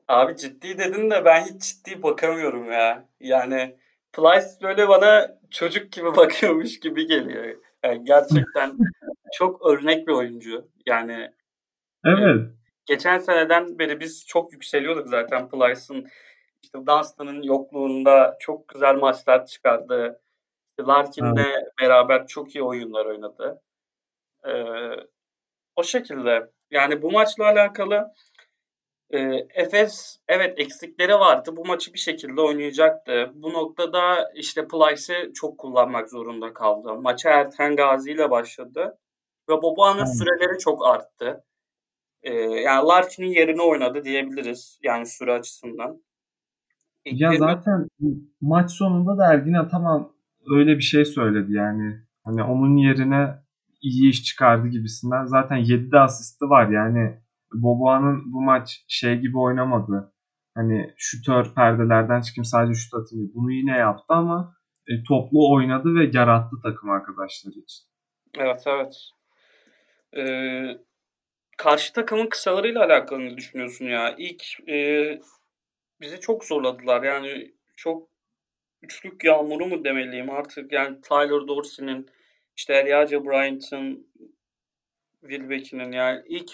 Abi 0.08 0.38
ciddi 0.38 0.78
dedin 0.78 1.12
de 1.12 1.26
ben 1.26 1.46
hiç 1.46 1.62
ciddi 1.62 2.04
bakamıyorum 2.04 2.72
ya. 2.72 3.10
Yani 3.20 3.78
Plyce 4.13 4.48
böyle 4.62 4.88
bana 4.88 5.38
çocuk 5.52 5.91
gibi 5.91 6.06
bakıyormuş 6.15 6.80
gibi 6.80 7.08
geliyor. 7.08 7.58
Yani 7.84 8.06
gerçekten 8.06 8.78
çok 9.34 9.65
örnek 9.65 10.08
bir 10.08 10.13
oyuncu. 10.13 10.67
Yani 10.86 11.32
Evet. 12.06 12.50
Geçen 12.86 13.20
seneden 13.20 13.80
beri 13.80 14.00
biz 14.00 14.26
çok 14.28 14.54
yükseliyorduk 14.54 15.08
zaten 15.08 15.50
Plyce'ın 15.50 16.08
işte 16.63 16.80
Dunstan'ın 16.88 17.41
yokluğunda 17.41 18.38
çok 18.39 18.67
güzel 18.67 18.96
maçlar 18.96 19.46
çıkardı. 19.46 20.22
Larkin'le 20.80 21.38
evet. 21.38 21.67
beraber 21.82 22.28
çok 22.28 22.56
iyi 22.56 22.63
oyunlar 22.63 23.06
oynadı. 23.06 23.62
Ee, 24.48 24.52
o 25.76 25.84
şekilde. 25.84 26.52
Yani 26.72 27.02
bu 27.02 27.12
maçla 27.12 27.46
alakalı 27.46 28.13
e, 29.10 29.20
Efes 29.54 30.20
evet 30.28 30.60
eksikleri 30.60 31.13
vardı. 31.13 31.52
Bu 31.58 31.65
maçı 31.65 31.93
bir 31.93 32.00
şekilde 32.00 32.41
oynayacaktı. 32.41 33.32
Bu 33.36 33.54
noktada 33.54 34.32
işte 34.36 34.67
Plyce'i 34.67 35.34
çok 35.34 35.58
kullanmak 35.58 36.10
zorunda 36.10 36.54
kaldı. 36.54 36.93
Maça 36.93 37.30
Erten 37.30 37.76
Gazi 37.76 38.12
ile 38.12 38.32
başladı. 38.32 38.98
Ve 39.50 39.54
Boboa'nın 39.54 39.98
evet. 39.98 40.17
süreleri 40.17 40.60
çok 40.60 40.88
arttı. 40.88 41.43
E, 42.24 42.34
yani 42.41 42.88
Larkin'in 42.88 43.32
yerine 43.32 43.62
oynadı 43.62 44.04
diyebiliriz. 44.04 44.80
Yani 44.84 45.06
süre 45.06 45.34
açısından. 45.34 46.02
İlk 47.06 47.22
ya 47.22 47.32
zaten 47.38 47.88
maç 48.41 48.72
sonunda 48.72 49.17
da 49.17 49.34
Ergin 49.34 49.54
Ataman 49.54 50.12
öyle 50.52 50.78
bir 50.78 50.84
şey 50.84 51.06
söyledi 51.06 51.54
yani. 51.54 51.98
Hani 52.24 52.43
onun 52.43 52.78
yerine 52.78 53.36
iyi 53.82 54.10
iş 54.10 54.24
çıkardı 54.24 54.67
gibisinden. 54.67 55.26
Zaten 55.26 55.58
7 55.58 55.91
de 55.91 56.00
asisti 56.00 56.46
var 56.46 56.67
yani. 56.70 57.17
Boboa'nın 57.54 58.34
bu 58.34 58.42
maç 58.42 58.86
şey 58.88 59.16
gibi 59.16 59.40
oynamadı. 59.40 60.14
Hani 60.56 60.94
şutör 60.98 61.54
perdelerden 61.56 62.22
çıkayım 62.22 62.46
sadece 62.46 62.80
şut 62.80 62.94
atayım. 62.94 63.32
Bunu 63.36 63.52
yine 63.52 63.78
yaptı 63.78 64.06
ama 64.14 64.56
e, 64.88 65.04
toplu 65.04 65.54
oynadı 65.54 65.96
ve 65.96 66.10
yarattı 66.14 66.56
takım 66.64 66.90
arkadaşları 66.90 67.54
için. 67.54 67.86
Evet 68.38 68.64
evet. 68.68 68.96
Ee, 70.18 70.78
karşı 71.58 71.94
takımın 71.94 72.30
kısalarıyla 72.30 72.86
alakalı 72.86 73.20
ne 73.20 73.38
düşünüyorsun 73.38 73.86
ya? 73.86 74.16
İlk 74.18 74.70
e, 74.70 75.20
bizi 76.02 76.20
çok 76.20 76.46
zorladılar. 76.46 77.04
Yani 77.04 77.56
çok 77.76 78.10
üçlük 78.82 79.24
yağmuru 79.24 79.66
mu 79.66 79.84
demeliyim 79.84 80.30
artık. 80.30 80.72
Yani 80.72 81.02
Tyler 81.02 81.48
Dorsey'nin 81.48 82.10
işte 82.56 82.74
Eliaja 82.74 83.26
Bryant'ın 83.26 84.08
Wilbeck'inin 85.22 85.92
yani 85.92 86.24
ilk 86.28 86.52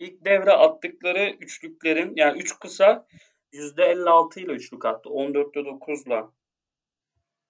ilk 0.00 0.24
devre 0.24 0.52
attıkları 0.52 1.36
üçlüklerin 1.40 2.12
yani 2.16 2.38
üç 2.38 2.58
kısa 2.58 3.06
%56 3.52 4.40
ile 4.40 4.52
üçlük 4.52 4.84
attı. 4.84 5.08
14'te 5.08 5.60
9'la. 5.60 6.32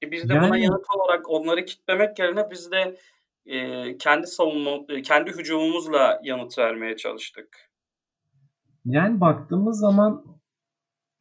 E 0.03 0.11
biz 0.11 0.29
de 0.29 0.35
yani... 0.35 0.49
buna 0.49 0.59
yanıt 0.59 0.85
olarak 0.97 1.31
onları 1.31 1.65
kitlemek 1.65 2.19
yerine 2.19 2.51
biz 2.51 2.71
de 2.71 2.97
e, 3.47 3.97
kendi 3.99 4.27
savunma, 4.27 4.71
e, 4.89 5.03
kendi 5.03 5.31
hücumumuzla 5.31 6.21
yanıt 6.25 6.59
vermeye 6.59 6.97
çalıştık. 6.97 7.71
Yani 8.85 9.21
baktığımız 9.21 9.81
zaman 9.81 10.25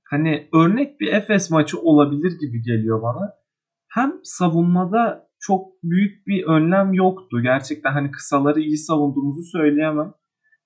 hani 0.04 0.50
örnek 0.54 1.00
bir 1.00 1.14
Efes 1.14 1.52
maçı 1.52 1.80
olabilir 1.80 2.40
gibi 2.40 2.62
geliyor 2.62 3.02
bana. 3.02 3.40
Hem 3.88 4.20
savunmada 4.24 5.30
çok 5.40 5.84
büyük 5.84 6.28
bir 6.28 6.44
önlem 6.44 6.94
yoktu. 6.94 7.42
Gerçekten 7.42 7.92
hani 7.92 8.12
kısaları 8.12 8.60
iyi 8.60 8.78
savunduğumuzu 8.78 9.44
söyleyemem. 9.44 10.14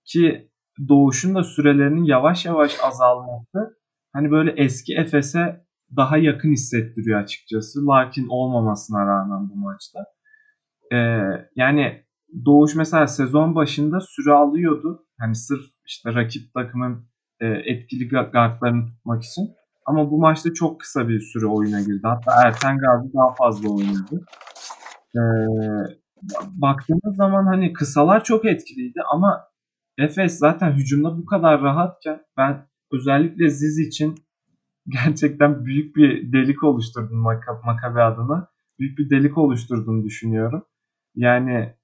Ki 0.05 0.51
Doğuş'un 0.87 1.35
da 1.35 1.43
sürelerinin 1.43 2.03
yavaş 2.03 2.45
yavaş 2.45 2.77
azalması 2.83 3.77
hani 4.13 4.31
böyle 4.31 4.51
eski 4.51 4.95
Efes'e 4.95 5.65
daha 5.95 6.17
yakın 6.17 6.51
hissettiriyor 6.51 7.19
açıkçası. 7.19 7.87
Lakin 7.87 8.27
olmamasına 8.29 9.05
rağmen 9.05 9.49
bu 9.49 9.55
maçta. 9.55 10.05
Ee, 10.91 10.97
yani 11.55 12.03
Doğuş 12.45 12.75
mesela 12.75 13.07
sezon 13.07 13.55
başında 13.55 13.99
süre 14.01 14.33
alıyordu. 14.33 15.05
Hani 15.19 15.35
sırf 15.35 15.65
işte 15.87 16.13
rakip 16.13 16.53
takımın 16.53 17.05
e, 17.39 17.47
etkili 17.47 18.09
guardlarını 18.09 18.85
tutmak 18.85 19.23
için. 19.23 19.51
Ama 19.85 20.11
bu 20.11 20.17
maçta 20.17 20.53
çok 20.53 20.79
kısa 20.79 21.07
bir 21.07 21.19
süre 21.19 21.45
oyuna 21.45 21.81
girdi. 21.81 22.01
Hatta 22.03 22.47
Erten 22.47 22.77
Gazi 22.77 23.13
daha 23.13 23.33
fazla 23.33 23.69
oynadı. 23.69 24.25
Ee, 25.15 25.19
baktığımız 26.51 27.15
zaman 27.15 27.45
hani 27.45 27.73
kısalar 27.73 28.23
çok 28.23 28.45
etkiliydi 28.45 28.99
ama 29.13 29.41
Efes 29.97 30.37
zaten 30.37 30.71
hücumda 30.71 31.17
bu 31.17 31.25
kadar 31.25 31.61
rahatken 31.61 32.21
ben 32.37 32.67
özellikle 32.91 33.49
Ziz 33.49 33.79
için 33.79 34.15
gerçekten 34.87 35.65
büyük 35.65 35.95
bir 35.95 36.33
delik 36.33 36.63
oluşturdum 36.63 37.17
Makabe 37.63 38.01
adına. 38.01 38.47
Büyük 38.79 38.97
bir 38.97 39.09
delik 39.09 39.37
oluşturduğunu 39.37 40.03
düşünüyorum. 40.03 40.65
Yani 41.15 41.75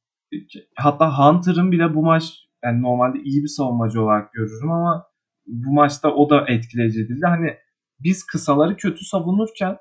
hatta 0.76 1.18
Hunter'ın 1.20 1.72
bile 1.72 1.96
bu 1.96 2.04
maç 2.04 2.34
yani 2.64 2.82
normalde 2.82 3.20
iyi 3.20 3.44
bir 3.44 3.48
savunmacı 3.48 4.02
olarak 4.04 4.34
görürüm 4.34 4.72
ama 4.72 5.08
bu 5.48 5.74
maçta 5.74 6.14
o 6.14 6.30
da 6.30 6.46
etkileyici 6.48 7.02
edildi. 7.02 7.26
Hani 7.26 7.58
biz 8.00 8.26
kısaları 8.26 8.78
kötü 8.78 9.06
savunurken 9.06 9.78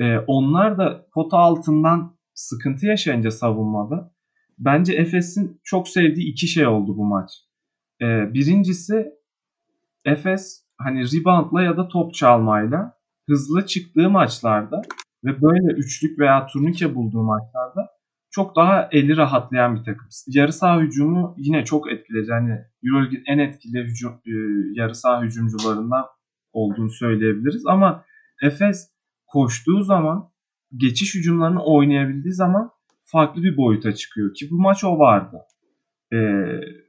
e, 0.00 0.18
onlar 0.18 0.78
da 0.78 1.06
pota 1.14 1.38
altından 1.38 2.18
sıkıntı 2.34 2.86
yaşayınca 2.86 3.30
savunmada 3.30 4.13
bence 4.58 4.94
Efes'in 4.94 5.60
çok 5.64 5.88
sevdiği 5.88 6.32
iki 6.32 6.46
şey 6.46 6.66
oldu 6.66 6.96
bu 6.96 7.04
maç. 7.04 7.30
E, 8.02 8.34
birincisi 8.34 9.06
Efes 10.04 10.64
hani 10.78 11.04
reboundla 11.04 11.62
ya 11.62 11.76
da 11.76 11.88
top 11.88 12.14
çalmayla 12.14 12.98
hızlı 13.28 13.66
çıktığı 13.66 14.10
maçlarda 14.10 14.82
ve 15.24 15.42
böyle 15.42 15.72
üçlük 15.72 16.18
veya 16.18 16.46
turnike 16.46 16.94
bulduğu 16.94 17.22
maçlarda 17.22 17.94
çok 18.30 18.56
daha 18.56 18.88
eli 18.92 19.16
rahatlayan 19.16 19.76
bir 19.76 19.84
takım. 19.84 20.08
Yarı 20.26 20.52
saha 20.52 20.80
hücumu 20.80 21.34
yine 21.38 21.64
çok 21.64 21.92
etkileyici. 21.92 22.32
Hani 22.32 22.58
Euroleague'in 22.84 23.22
en 23.26 23.38
etkili 23.38 23.84
hücum, 23.84 24.12
e, 24.12 24.32
yarı 24.74 24.94
saha 24.94 25.22
hücumcularından 25.22 26.04
olduğunu 26.52 26.90
söyleyebiliriz. 26.90 27.66
Ama 27.66 28.04
Efes 28.42 28.90
koştuğu 29.26 29.82
zaman 29.82 30.30
geçiş 30.76 31.14
hücumlarını 31.14 31.64
oynayabildiği 31.64 32.34
zaman 32.34 32.70
farklı 33.04 33.42
bir 33.42 33.56
boyuta 33.56 33.94
çıkıyor 33.94 34.34
ki 34.34 34.48
bu 34.50 34.54
maç 34.62 34.84
o 34.84 34.98
vardı. 34.98 35.36
Ee, 36.12 36.16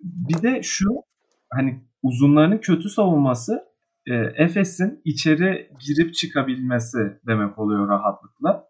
bir 0.02 0.42
de 0.42 0.64
şu 0.64 0.90
hani 1.54 1.84
uzunlarının 2.04 2.58
kötü 2.58 2.90
savunması 2.90 3.64
e, 4.08 4.14
Efes'in 4.16 5.02
içeri 5.06 5.70
girip 5.88 6.14
çıkabilmesi 6.14 6.98
demek 7.28 7.60
oluyor 7.60 7.88
rahatlıkla. 7.90 8.64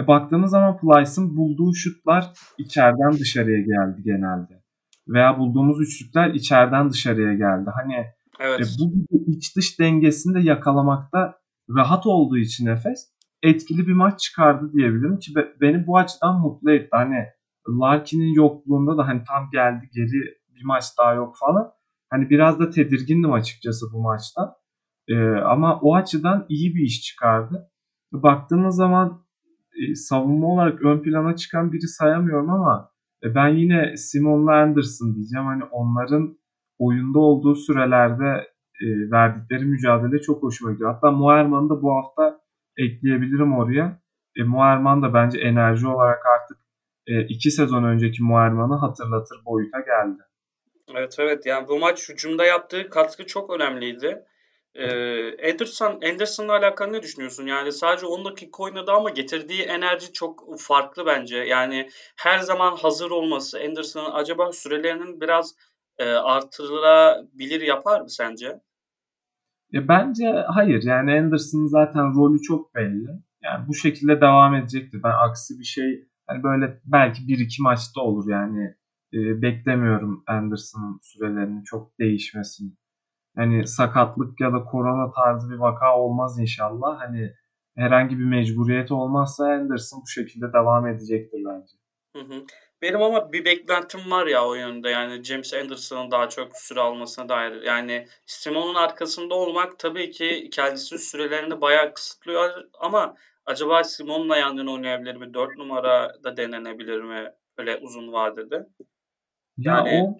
E, 0.00 0.06
baktığımız 0.06 0.50
zaman 0.50 0.78
Plyce'ın 0.78 1.36
bulduğu 1.36 1.74
şutlar 1.74 2.32
içeriden 2.58 3.12
dışarıya 3.12 3.58
geldi 3.60 4.02
genelde. 4.04 4.64
veya 5.08 5.38
bulduğumuz 5.38 5.80
üçlükler 5.80 6.34
içeriden 6.34 6.90
dışarıya 6.90 7.34
geldi. 7.34 7.70
Hani 7.74 7.94
e, 7.94 8.14
Evet. 8.40 8.60
e, 8.60 8.64
bu 8.80 8.92
iç 9.26 9.56
dış 9.56 9.80
dengesini 9.80 10.34
de 10.34 10.40
yakalamakta 10.40 11.38
rahat 11.76 12.06
olduğu 12.06 12.38
için 12.38 12.66
Efes 12.66 13.13
etkili 13.44 13.86
bir 13.86 13.92
maç 13.92 14.20
çıkardı 14.20 14.72
diyebilirim 14.72 15.18
ki 15.18 15.34
be, 15.34 15.52
beni 15.60 15.86
bu 15.86 15.98
açıdan 15.98 16.40
mutlu 16.40 16.72
etti. 16.72 16.88
Hani 16.90 17.26
Larkin'in 17.68 18.34
yokluğunda 18.34 18.98
da 18.98 19.08
hani 19.08 19.22
tam 19.28 19.50
geldi 19.52 19.88
geri 19.94 20.20
bir 20.54 20.64
maç 20.64 20.84
daha 20.98 21.14
yok 21.14 21.36
falan. 21.40 21.70
Hani 22.10 22.30
biraz 22.30 22.60
da 22.60 22.70
tedirgindim 22.70 23.32
açıkçası 23.32 23.86
bu 23.92 24.02
maçta. 24.02 24.56
E, 25.08 25.16
ama 25.28 25.80
o 25.80 25.94
açıdan 25.94 26.46
iyi 26.48 26.74
bir 26.74 26.82
iş 26.82 27.02
çıkardı. 27.02 27.70
Baktığımız 28.12 28.76
zaman 28.76 29.24
e, 29.80 29.94
savunma 29.94 30.46
olarak 30.46 30.82
ön 30.82 31.02
plana 31.02 31.36
çıkan 31.36 31.72
biri 31.72 31.88
sayamıyorum 31.88 32.50
ama 32.50 32.90
e, 33.24 33.34
ben 33.34 33.48
yine 33.48 33.96
Simon'la 33.96 34.52
Anderson 34.62 35.14
diyeceğim. 35.14 35.46
Hani 35.46 35.64
onların 35.64 36.38
oyunda 36.78 37.18
olduğu 37.18 37.54
sürelerde 37.54 38.54
e, 38.82 39.10
verdikleri 39.10 39.64
mücadele 39.64 40.20
çok 40.20 40.42
hoşuma 40.42 40.72
gidiyor. 40.72 40.94
Hatta 40.94 41.10
Moerman'ı 41.10 41.68
da 41.68 41.82
bu 41.82 41.96
hafta 41.96 42.43
ekleyebilirim 42.78 43.58
oraya. 43.58 44.00
E, 44.36 44.42
Moerman 44.42 45.02
da 45.02 45.14
bence 45.14 45.40
enerji 45.40 45.86
olarak 45.86 46.26
artık 46.26 46.58
e, 47.06 47.22
iki 47.22 47.50
sezon 47.50 47.84
önceki 47.84 48.22
Moerman'ı 48.22 48.74
hatırlatır 48.74 49.44
boyuta 49.44 49.80
geldi. 49.80 50.22
Evet 50.94 51.16
evet 51.18 51.46
yani 51.46 51.68
bu 51.68 51.78
maç 51.78 52.08
hücumda 52.08 52.44
yaptığı 52.44 52.90
katkı 52.90 53.26
çok 53.26 53.50
önemliydi. 53.50 54.24
Ee, 54.74 55.50
Anderson 55.50 56.00
Anderson'la 56.02 56.52
alakalı 56.52 56.92
ne 56.92 57.02
düşünüyorsun? 57.02 57.46
Yani 57.46 57.72
sadece 57.72 58.06
10 58.06 58.24
dakika 58.24 58.62
oynadı 58.62 58.90
ama 58.92 59.10
getirdiği 59.10 59.62
enerji 59.62 60.12
çok 60.12 60.60
farklı 60.60 61.06
bence. 61.06 61.36
Yani 61.36 61.88
her 62.16 62.38
zaman 62.38 62.76
hazır 62.76 63.10
olması 63.10 63.58
Anderson'ın 63.58 64.10
acaba 64.12 64.52
sürelerinin 64.52 65.20
biraz 65.20 65.54
e, 65.98 66.04
artırılabilir 66.04 67.60
yapar 67.60 68.00
mı 68.00 68.10
sence? 68.10 68.60
E, 69.74 69.88
bence 69.88 70.44
hayır. 70.48 70.82
Yani 70.82 71.18
Anderson'ın 71.20 71.66
zaten 71.66 72.14
rolü 72.14 72.42
çok 72.42 72.74
belli. 72.74 73.08
Yani 73.42 73.68
bu 73.68 73.74
şekilde 73.74 74.20
devam 74.20 74.54
edecektir. 74.54 75.02
Ben 75.02 75.12
aksi 75.28 75.58
bir 75.58 75.64
şey 75.64 76.08
hani 76.26 76.42
böyle 76.42 76.80
belki 76.84 77.28
bir 77.28 77.38
iki 77.38 77.62
maçta 77.62 78.00
olur 78.00 78.30
yani. 78.30 78.74
E, 79.12 79.42
beklemiyorum 79.42 80.24
Anderson'ın 80.26 80.98
sürelerinin 81.02 81.62
çok 81.62 81.98
değişmesini. 81.98 82.72
Hani 83.36 83.66
sakatlık 83.66 84.40
ya 84.40 84.52
da 84.52 84.64
korona 84.64 85.10
tarzı 85.10 85.50
bir 85.50 85.56
vaka 85.56 85.98
olmaz 85.98 86.38
inşallah. 86.38 87.00
Hani 87.00 87.32
herhangi 87.76 88.18
bir 88.18 88.24
mecburiyet 88.24 88.92
olmazsa 88.92 89.44
Anderson 89.44 90.00
bu 90.02 90.08
şekilde 90.08 90.52
devam 90.52 90.86
edecektir 90.86 91.38
bence. 91.48 91.72
Hı 92.16 92.34
hı. 92.34 92.44
Benim 92.84 93.02
ama 93.02 93.32
bir 93.32 93.44
beklentim 93.44 94.10
var 94.10 94.26
ya 94.26 94.46
o 94.46 94.54
yönde 94.54 94.88
yani 94.88 95.24
James 95.24 95.54
Anderson'ın 95.54 96.10
daha 96.10 96.28
çok 96.28 96.56
süre 96.56 96.80
almasına 96.80 97.28
dair. 97.28 97.62
Yani 97.62 98.06
Simon'un 98.26 98.74
arkasında 98.74 99.34
olmak 99.34 99.78
tabii 99.78 100.10
ki 100.10 100.50
kendisi 100.52 100.98
sürelerini 100.98 101.60
bayağı 101.60 101.94
kısıtlıyor 101.94 102.64
ama 102.80 103.14
acaba 103.46 103.84
Simon'la 103.84 104.36
yan 104.36 104.56
yana 104.56 104.72
oynayabilir 104.72 105.16
mi? 105.16 105.34
4 105.34 105.58
numara 105.58 106.24
da 106.24 106.36
denenebilir 106.36 107.02
mi? 107.02 107.32
Öyle 107.58 107.76
uzun 107.76 108.12
vadede. 108.12 108.66
Yani 109.58 109.88
ya 109.88 110.14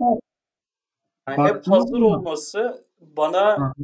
yani 1.29 1.49
hep 1.49 1.69
hazır 1.69 2.01
olması 2.01 2.87
bana 3.01 3.75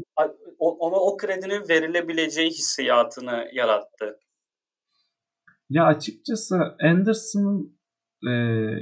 ona 0.59 0.97
o 0.97 1.17
kredinin 1.17 1.69
verilebileceği 1.69 2.51
hissiyatını 2.51 3.49
yarattı. 3.53 4.19
Ya 5.71 5.85
açıkçası 5.85 6.77
Anderson'ın 6.83 7.80
e, 8.27 8.31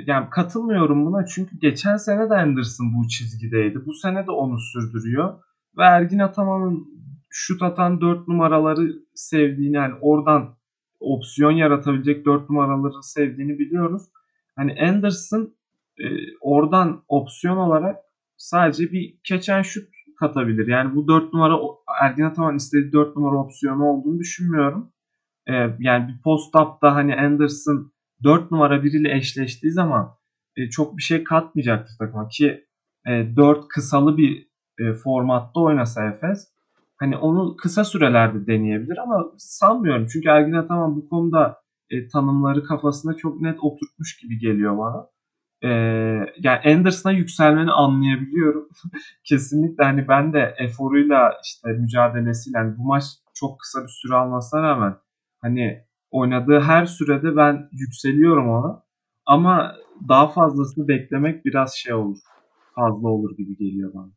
yani 0.07 0.31
katılmıyorum 0.31 1.07
buna 1.07 1.27
çünkü 1.27 1.59
geçen 1.59 1.97
sene 1.97 2.31
de 2.31 2.35
Anderson 2.35 2.95
bu 2.95 3.09
çizgideydi. 3.09 3.87
Bu 3.87 3.95
sene 3.95 4.27
de 4.27 4.31
onu 4.31 4.59
sürdürüyor. 4.59 5.35
Ve 5.79 5.83
Ergin 5.83 6.19
Ataman'ın 6.19 6.89
şut 7.31 7.63
atan 7.63 8.01
4 8.01 8.29
numaraları 8.29 8.93
sevdiğini 9.15 9.77
yani 9.77 9.95
oradan 10.01 10.57
opsiyon 11.01 11.51
yaratabilecek 11.51 12.27
4 12.27 12.51
numaraları 12.51 13.03
sevdiğini 13.03 13.59
biliyoruz. 13.59 14.03
Hani 14.57 14.81
Anderson 14.89 15.55
e, 16.01 16.07
oradan 16.41 17.05
opsiyon 17.09 17.57
olarak 17.57 17.97
sadece 18.37 18.93
bir 18.93 19.19
keçen 19.25 19.63
şut 19.63 19.89
katabilir. 20.19 20.67
Yani 20.67 20.95
bu 20.95 21.09
4 21.09 21.33
numara 21.33 21.59
Ergin 22.03 22.23
Ataman 22.23 22.57
istediği 22.57 22.93
4 22.93 23.17
numara 23.17 23.37
opsiyonu 23.37 23.85
olduğunu 23.85 24.19
düşünmüyorum. 24.19 24.93
Ee, 25.49 25.53
yani 25.79 26.09
bir 26.09 26.23
post-up'ta 26.23 26.95
hani 26.95 27.17
Anderson 27.17 27.93
4 28.25 28.51
numara 28.51 28.85
biriyle 28.85 29.17
eşleştiği 29.17 29.73
zaman 29.73 30.15
e, 30.57 30.71
çok 30.71 30.97
bir 30.97 31.03
şey 31.03 31.25
katmayacaktır 31.25 31.95
takıma 31.99 32.29
ki 32.29 32.65
e, 33.07 33.37
4 33.37 33.69
kısalı 33.69 34.17
bir 34.17 34.49
e, 34.79 34.93
formatta 34.93 35.61
oynasa 35.61 36.09
Efes 36.09 36.49
hani 36.97 37.17
onu 37.17 37.57
kısa 37.57 37.85
sürelerde 37.85 38.47
deneyebilir 38.47 38.99
ama 38.99 39.33
sanmıyorum. 39.39 40.07
Çünkü 40.13 40.29
Ergin 40.29 40.53
Ataman 40.53 40.97
bu 40.97 41.09
konuda 41.09 41.63
e, 41.91 42.09
tanımları 42.09 42.65
kafasında 42.65 43.17
çok 43.17 43.41
net 43.41 43.59
oturtmuş 43.61 44.17
gibi 44.17 44.39
geliyor 44.39 44.79
bana. 44.79 45.07
E, 45.63 45.69
yani 46.39 46.61
Anderson'a 46.65 47.13
yükselmeni 47.13 47.71
anlayabiliyorum. 47.71 48.69
Kesinlikle 49.25 49.85
hani 49.85 50.09
ben 50.09 50.33
de 50.33 50.55
eforuyla 50.59 51.35
işte 51.45 51.69
mücadelesiyle 51.73 52.59
yani 52.59 52.79
bu 52.79 52.83
maç 52.85 53.05
çok 53.35 53.61
kısa 53.61 53.83
bir 53.83 53.89
süre 53.89 54.15
almasına 54.15 54.63
rağmen 54.63 54.97
hani 55.41 55.88
oynadığı 56.11 56.61
her 56.61 56.87
sürede 56.87 57.37
ben 57.37 57.69
yükseliyorum 57.73 58.49
ona. 58.49 58.83
Ama 59.27 59.75
daha 60.09 60.29
fazlasını 60.29 60.89
beklemek 60.89 61.45
biraz 61.45 61.75
şey 61.75 61.95
olur. 61.95 62.19
Fazla 62.75 63.09
olur 63.09 63.37
gibi 63.37 63.57
geliyor 63.57 63.95
bana. 63.95 64.11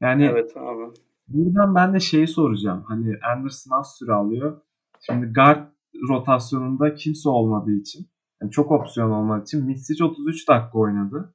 Yani 0.00 0.24
evet 0.24 0.56
abi. 0.56 0.92
Buradan 1.28 1.74
ben 1.74 1.94
de 1.94 2.00
şeyi 2.00 2.28
soracağım. 2.28 2.84
Hani 2.88 3.14
Anderson 3.32 3.78
az 3.78 3.96
süre 3.98 4.12
alıyor. 4.12 4.60
Şimdi 5.00 5.32
guard 5.32 5.68
rotasyonunda 6.08 6.94
kimse 6.94 7.28
olmadığı 7.28 7.72
için 7.72 8.06
yani 8.42 8.50
çok 8.50 8.70
opsiyon 8.72 9.10
olmadığı 9.10 9.42
için 9.42 9.64
Misic 9.64 10.04
33 10.04 10.48
dakika 10.48 10.78
oynadı. 10.78 11.34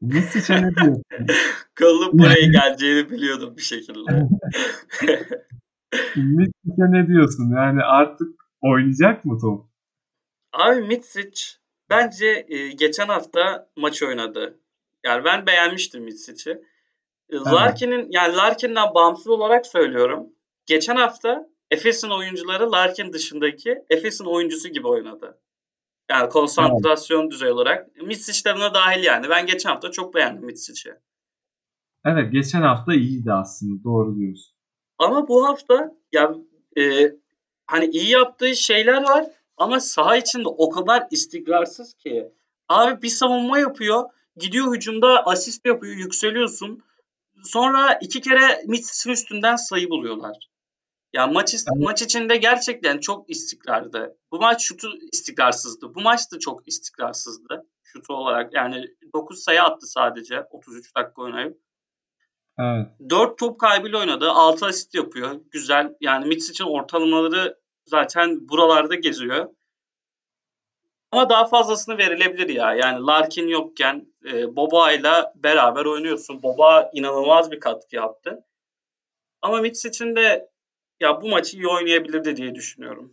Misic'e 0.00 0.62
ne 0.62 0.74
diyorsun? 0.74 1.02
Kolum 1.78 2.18
buraya 2.18 2.46
geleceğini 2.46 3.10
biliyordum 3.10 3.56
bir 3.56 3.62
şekilde. 3.62 4.10
Misic'e 6.16 6.92
ne 6.92 7.06
diyorsun? 7.06 7.54
Yani 7.54 7.82
artık 7.82 8.45
oynayacak 8.60 9.24
mı 9.24 9.38
top? 9.40 9.66
Abi 10.52 10.80
Mitsic 10.80 11.42
bence 11.90 12.46
e, 12.48 12.68
geçen 12.68 13.06
hafta 13.06 13.70
maç 13.76 14.02
oynadı. 14.02 14.60
Yani 15.04 15.24
ben 15.24 15.46
beğenmiştim 15.46 16.04
Mitsic'i. 16.04 16.62
Evet. 17.30 17.46
Larkin'in 17.46 18.06
yani 18.10 18.36
Larkin'den 18.36 18.94
bağımsız 18.94 19.26
olarak 19.26 19.66
söylüyorum. 19.66 20.26
Geçen 20.66 20.96
hafta 20.96 21.48
Efes'in 21.70 22.10
oyuncuları 22.10 22.72
Larkin 22.72 23.12
dışındaki 23.12 23.78
Efes'in 23.90 24.24
oyuncusu 24.24 24.68
gibi 24.68 24.88
oynadı. 24.88 25.40
Yani 26.10 26.28
konsantrasyon 26.28 27.22
evet. 27.22 27.32
düzey 27.32 27.50
olarak. 27.50 27.96
Mitsic 28.02 28.50
de 28.50 28.56
buna 28.56 28.74
dahil 28.74 29.04
yani. 29.04 29.28
Ben 29.28 29.46
geçen 29.46 29.70
hafta 29.70 29.90
çok 29.90 30.14
beğendim 30.14 30.44
Mitsic'i. 30.44 30.94
Evet 32.04 32.32
geçen 32.32 32.62
hafta 32.62 32.94
iyiydi 32.94 33.32
aslında. 33.32 33.84
Doğru 33.84 34.16
diyorsun. 34.16 34.56
Ama 34.98 35.28
bu 35.28 35.48
hafta 35.48 35.92
ya 36.12 36.34
e, 36.78 37.12
hani 37.66 37.86
iyi 37.86 38.10
yaptığı 38.10 38.56
şeyler 38.56 39.02
var 39.02 39.26
ama 39.56 39.80
saha 39.80 40.16
içinde 40.16 40.48
o 40.48 40.70
kadar 40.70 41.06
istikrarsız 41.10 41.94
ki. 41.94 42.32
Abi 42.68 43.02
bir 43.02 43.08
savunma 43.08 43.58
yapıyor. 43.58 44.04
Gidiyor 44.36 44.74
hücumda 44.74 45.26
asist 45.26 45.66
yapıyor. 45.66 45.96
Yükseliyorsun. 45.96 46.82
Sonra 47.44 47.98
iki 48.02 48.20
kere 48.20 48.62
Mitsic'in 48.66 49.12
üstünden 49.12 49.56
sayı 49.56 49.90
buluyorlar. 49.90 50.36
Ya 51.12 51.26
maç 51.26 51.54
evet. 51.54 51.64
maç 51.76 52.02
içinde 52.02 52.36
gerçekten 52.36 52.98
çok 52.98 53.30
istikrardı. 53.30 54.16
Bu 54.32 54.38
maç 54.38 54.62
şutu 54.62 54.88
istikrarsızdı. 55.12 55.94
Bu 55.94 56.00
maç 56.00 56.32
da 56.32 56.38
çok 56.38 56.68
istikrarsızdı 56.68 57.66
şutu 57.82 58.14
olarak. 58.14 58.54
Yani 58.54 58.84
9 59.14 59.42
sayı 59.42 59.62
attı 59.62 59.86
sadece 59.86 60.42
33 60.50 60.96
dakika 60.96 61.22
oynayıp. 61.22 61.65
Evet. 62.58 62.86
4 63.10 63.38
top 63.38 63.60
kaybıyla 63.60 63.98
oynadı. 63.98 64.30
6 64.30 64.66
asist 64.66 64.94
yapıyor. 64.94 65.40
Güzel. 65.50 65.94
Yani 66.00 66.26
Mitsic'in 66.26 66.68
ortalamaları 66.68 67.58
zaten 67.84 68.48
buralarda 68.48 68.94
geziyor. 68.94 69.46
Ama 71.10 71.30
daha 71.30 71.46
fazlasını 71.46 71.98
verilebilir 71.98 72.48
ya. 72.48 72.74
Yani 72.74 73.06
Larkin 73.06 73.48
yokken 73.48 74.06
e, 74.32 74.56
Boba 74.56 74.92
ile 74.92 75.12
beraber 75.34 75.84
oynuyorsun. 75.84 76.42
Boba 76.42 76.90
inanılmaz 76.94 77.50
bir 77.50 77.60
katkı 77.60 77.96
yaptı. 77.96 78.44
Ama 79.42 79.60
Mitsic'in 79.60 80.16
de 80.16 80.50
ya 81.00 81.22
bu 81.22 81.28
maçı 81.28 81.56
iyi 81.56 81.68
oynayabilirdi 81.68 82.36
diye 82.36 82.54
düşünüyorum. 82.54 83.12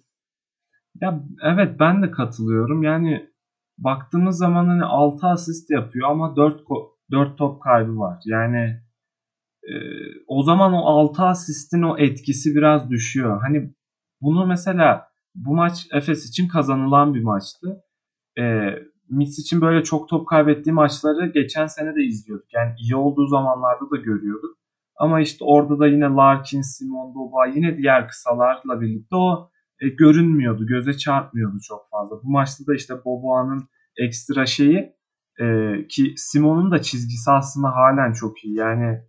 Ya 1.01 1.19
evet 1.43 1.79
ben 1.79 2.03
de 2.03 2.11
katılıyorum. 2.11 2.83
Yani 2.83 3.29
baktığımız 3.77 4.37
zaman 4.37 4.67
hani 4.67 4.83
6 4.83 5.27
asist 5.27 5.71
yapıyor 5.71 6.09
ama 6.09 6.35
4 6.35 6.61
4 7.11 7.37
top 7.37 7.63
kaybı 7.63 7.99
var. 7.99 8.19
Yani 8.25 8.81
e, 9.63 9.73
o 10.27 10.43
zaman 10.43 10.73
o 10.73 10.77
6 10.77 11.23
asistin 11.23 11.81
o 11.81 11.97
etkisi 11.97 12.55
biraz 12.55 12.89
düşüyor. 12.89 13.41
Hani 13.41 13.73
bunu 14.21 14.45
mesela 14.45 15.07
bu 15.35 15.55
maç 15.55 15.87
Efes 15.93 16.29
için 16.29 16.47
kazanılan 16.47 17.13
bir 17.13 17.23
maçtı. 17.23 17.83
E, 18.39 18.43
Mitch 19.09 19.39
için 19.39 19.61
böyle 19.61 19.83
çok 19.83 20.09
top 20.09 20.27
kaybettiği 20.27 20.73
maçları 20.73 21.31
geçen 21.33 21.65
sene 21.67 21.95
de 21.95 22.03
izliyorduk. 22.03 22.53
Yani 22.53 22.71
iyi 22.79 22.95
olduğu 22.95 23.27
zamanlarda 23.27 23.89
da 23.91 23.95
görüyorduk. 23.97 24.57
Ama 24.95 25.21
işte 25.21 25.45
orada 25.45 25.79
da 25.79 25.87
yine 25.87 26.05
Larkin, 26.05 26.61
Simon, 26.61 27.15
Boba 27.15 27.45
yine 27.45 27.77
diğer 27.77 28.07
kısalarla 28.07 28.81
birlikte 28.81 29.15
o 29.15 29.49
e, 29.79 29.89
görünmüyordu. 29.89 30.65
Göze 30.65 30.93
çarpmıyordu 30.93 31.57
çok 31.67 31.89
fazla. 31.91 32.23
Bu 32.23 32.31
maçta 32.31 32.67
da 32.67 32.75
işte 32.75 32.93
Boboa'nın 33.05 33.67
ekstra 33.97 34.45
şeyi 34.45 34.93
e, 35.39 35.45
ki 35.87 36.13
Simon'un 36.17 36.71
da 36.71 36.81
çizgisi 36.81 37.31
aslında 37.31 37.67
halen 37.75 38.13
çok 38.13 38.43
iyi. 38.43 38.55
Yani 38.55 39.01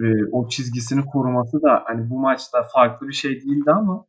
e, 0.00 0.04
o 0.32 0.48
çizgisini 0.48 1.04
koruması 1.04 1.62
da 1.62 1.82
hani 1.86 2.10
bu 2.10 2.18
maçta 2.20 2.62
farklı 2.74 3.08
bir 3.08 3.12
şey 3.12 3.30
değildi 3.30 3.70
ama 3.70 4.06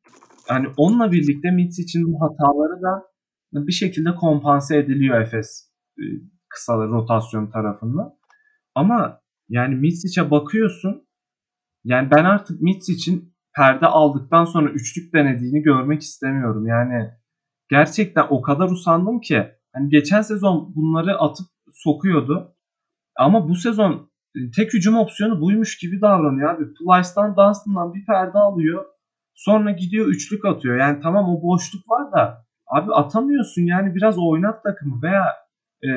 yani 0.50 0.68
onunla 0.78 1.12
birlikte 1.12 1.52
Mitch 1.52 1.80
için 1.80 2.14
bu 2.14 2.22
hataları 2.22 2.82
da 2.82 3.10
bir 3.54 3.72
şekilde 3.72 4.16
kompanse 4.16 4.78
ediliyor 4.78 5.22
Efes 5.22 5.72
e, 6.00 6.04
kısa 6.50 6.78
rotasyon 6.78 7.48
tarafında. 7.48 8.18
Ama 8.76 9.22
yani 9.50 9.76
Mitsic'e 9.76 10.32
bakıyorsun 10.32 11.08
yani 11.84 12.12
ben 12.12 12.24
artık 12.24 12.62
Mitch 12.62 12.90
için 12.90 13.34
perde 13.56 13.86
aldıktan 13.86 14.46
sonra 14.46 14.70
üçlük 14.70 15.14
denediğini 15.14 15.62
görmek 15.62 16.02
istemiyorum. 16.02 16.68
Yani 16.68 17.10
gerçekten 17.70 18.26
o 18.30 18.42
kadar 18.42 18.70
usandım 18.70 19.20
ki 19.22 19.48
hani 19.74 19.90
geçen 19.90 20.22
sezon 20.22 20.74
bunları 20.76 21.20
atıp 21.20 21.48
sokuyordu. 21.74 22.56
Ama 23.16 23.50
bu 23.50 23.56
sezon 23.56 24.09
tek 24.56 24.74
hücum 24.74 24.98
opsiyonu 24.98 25.42
buymuş 25.42 25.78
gibi 25.78 26.02
davranıyor 26.02 26.50
abi. 26.50 26.74
Plyce'dan 26.74 27.36
Dunstan'dan 27.36 27.94
bir 27.94 28.06
perde 28.06 28.38
alıyor. 28.38 28.86
Sonra 29.36 29.72
gidiyor 29.72 30.08
üçlük 30.08 30.46
atıyor. 30.46 30.78
Yani 30.78 31.00
tamam 31.02 31.30
o 31.30 31.42
boşluk 31.42 31.90
var 31.90 32.12
da 32.12 32.46
abi 32.68 32.94
atamıyorsun 32.94 33.62
yani 33.62 33.96
biraz 33.96 34.18
oynat 34.18 34.64
takımı 34.64 35.02
veya 35.04 35.26
e, 35.84 35.90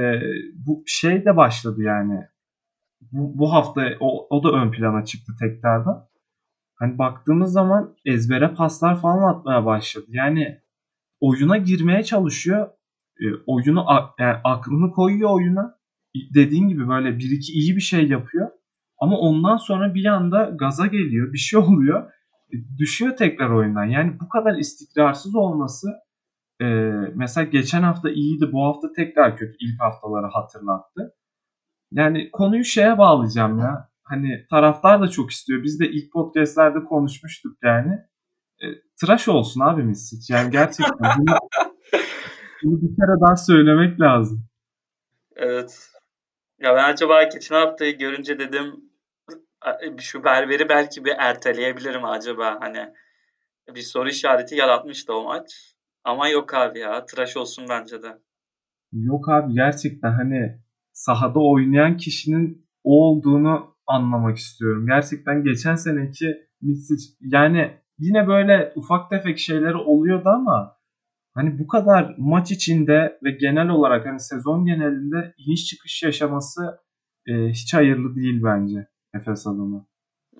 bu 0.66 0.83
şey 0.87 1.25
de 1.25 1.37
başladı 1.37 1.83
yani. 1.83 2.27
Bu, 3.12 3.38
bu 3.38 3.53
hafta 3.53 3.83
o, 4.01 4.27
o 4.37 4.45
da 4.45 4.53
ön 4.53 4.71
plana 4.71 5.05
çıktı 5.05 5.33
tekrardan. 5.40 6.09
Hani 6.75 6.99
baktığımız 6.99 7.53
zaman 7.53 7.95
ezbere 8.05 8.55
paslar 8.55 9.01
falan 9.01 9.35
atmaya 9.35 9.66
başladı. 9.66 10.07
Yani 10.09 10.61
oyuna 11.21 11.57
girmeye 11.57 12.03
çalışıyor. 12.03 12.68
E, 13.21 13.25
oyunu 13.47 13.87
yani 14.18 14.37
aklını 14.45 14.90
koyuyor 14.90 15.31
oyuna. 15.31 15.82
Dediğin 16.14 16.68
gibi 16.68 16.88
böyle 16.88 17.18
bir 17.18 17.31
iki 17.31 17.53
iyi 17.53 17.77
bir 17.77 17.81
şey 17.81 18.09
yapıyor. 18.09 18.51
Ama 18.98 19.18
ondan 19.18 19.57
sonra 19.57 19.94
bir 19.94 20.05
anda 20.05 20.44
gaza 20.44 20.87
geliyor. 20.87 21.33
Bir 21.33 21.38
şey 21.38 21.61
oluyor. 21.61 22.12
E, 22.53 22.79
düşüyor 22.79 23.16
tekrar 23.16 23.51
oyundan. 23.51 23.85
Yani 23.85 24.20
bu 24.20 24.29
kadar 24.29 24.57
istikrarsız 24.57 25.35
olması 25.35 25.88
e, 26.61 26.64
mesela 27.14 27.44
geçen 27.44 27.83
hafta 27.83 28.11
iyiydi. 28.11 28.53
Bu 28.53 28.64
hafta 28.64 28.92
tekrar 28.92 29.37
kötü. 29.37 29.57
ilk 29.61 29.81
haftaları 29.81 30.27
hatırlattı. 30.27 31.14
Yani 31.92 32.31
konuyu 32.31 32.64
şeye 32.64 32.98
bağlayacağım 32.98 33.59
ya. 33.59 33.88
Hani 34.03 34.46
taraftar 34.51 35.01
da 35.01 35.09
çok 35.09 35.31
istiyor. 35.31 35.62
Biz 35.62 35.81
de 35.81 35.90
ilk 35.90 36.12
podcastlerde 36.12 36.85
konuşmuştuk 36.85 37.57
yani. 37.62 37.92
E, 38.62 38.66
tıraş 39.01 39.29
olsun 39.29 39.61
abi 39.61 39.83
Misic. 39.83 40.35
Yani 40.35 40.51
gerçekten 40.51 41.11
bunu, 41.18 41.37
bunu 42.64 42.81
bir 42.83 42.96
kere 42.96 43.20
daha 43.20 43.37
söylemek 43.37 44.01
lazım. 44.01 44.44
Evet. 45.37 45.91
Ya 46.62 46.77
ben 46.77 46.92
acaba 46.92 47.22
geçen 47.22 47.55
haftayı 47.55 47.98
görünce 47.98 48.38
dedim 48.38 48.81
şu 49.98 50.25
berberi 50.25 50.68
belki 50.68 51.05
bir 51.05 51.14
erteleyebilirim 51.18 52.05
acaba 52.05 52.59
hani 52.61 52.92
bir 53.75 53.81
soru 53.81 54.09
işareti 54.09 54.55
yaratmıştı 54.55 55.14
o 55.14 55.25
maç. 55.25 55.75
Ama 56.05 56.29
yok 56.29 56.55
abi 56.55 56.79
ya 56.79 57.07
tıraş 57.07 57.37
olsun 57.37 57.66
bence 57.68 58.03
de. 58.03 58.18
Yok 58.92 59.29
abi 59.29 59.55
gerçekten 59.55 60.12
hani 60.12 60.59
sahada 60.92 61.40
oynayan 61.40 61.96
kişinin 61.96 62.66
o 62.85 63.09
olduğunu 63.09 63.77
anlamak 63.87 64.37
istiyorum. 64.37 64.87
Gerçekten 64.87 65.44
geçen 65.44 65.75
seneki 65.75 66.48
Misic 66.61 67.14
yani 67.20 67.70
yine 67.98 68.27
böyle 68.27 68.72
ufak 68.77 69.11
tefek 69.11 69.38
şeyleri 69.38 69.77
oluyordu 69.77 70.29
ama 70.29 70.77
hani 71.35 71.59
bu 71.59 71.66
kadar 71.66 72.14
maç 72.18 72.51
içinde 72.51 73.18
ve 73.25 73.31
genel 73.31 73.68
olarak 73.68 74.07
hani 74.07 74.21
sezon 74.21 74.66
genelinde 74.66 75.35
iniş 75.38 75.66
çıkış 75.66 76.03
yaşaması 76.03 76.79
e, 77.27 77.49
hiç 77.49 77.75
hayırlı 77.75 78.16
değil 78.16 78.42
bence 78.45 78.88
Efes 79.14 79.47
adına. 79.47 79.87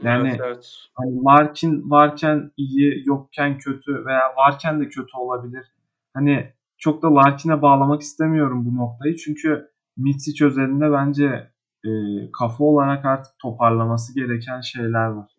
Yani 0.03 0.29
evet, 0.29 0.41
evet. 0.45 0.77
Hani 0.95 1.25
Larkin 1.25 1.91
varken 1.91 2.51
iyi, 2.57 3.03
yokken 3.07 3.59
kötü 3.59 4.07
veya 4.07 4.23
varken 4.37 4.81
de 4.81 4.89
kötü 4.89 5.17
olabilir. 5.17 5.67
Hani 6.15 6.53
çok 6.79 7.03
da 7.03 7.15
Larkin'e 7.15 7.63
bağlamak 7.63 8.01
istemiyorum 8.01 8.65
bu 8.65 8.77
noktayı. 8.77 9.17
Çünkü 9.17 9.71
Mitsic 9.97 10.45
özelinde 10.45 10.93
bence 10.93 11.51
e, 11.85 11.91
kafa 12.39 12.65
olarak 12.65 13.05
artık 13.05 13.39
toparlaması 13.39 14.15
gereken 14.15 14.61
şeyler 14.61 15.07
var. 15.07 15.31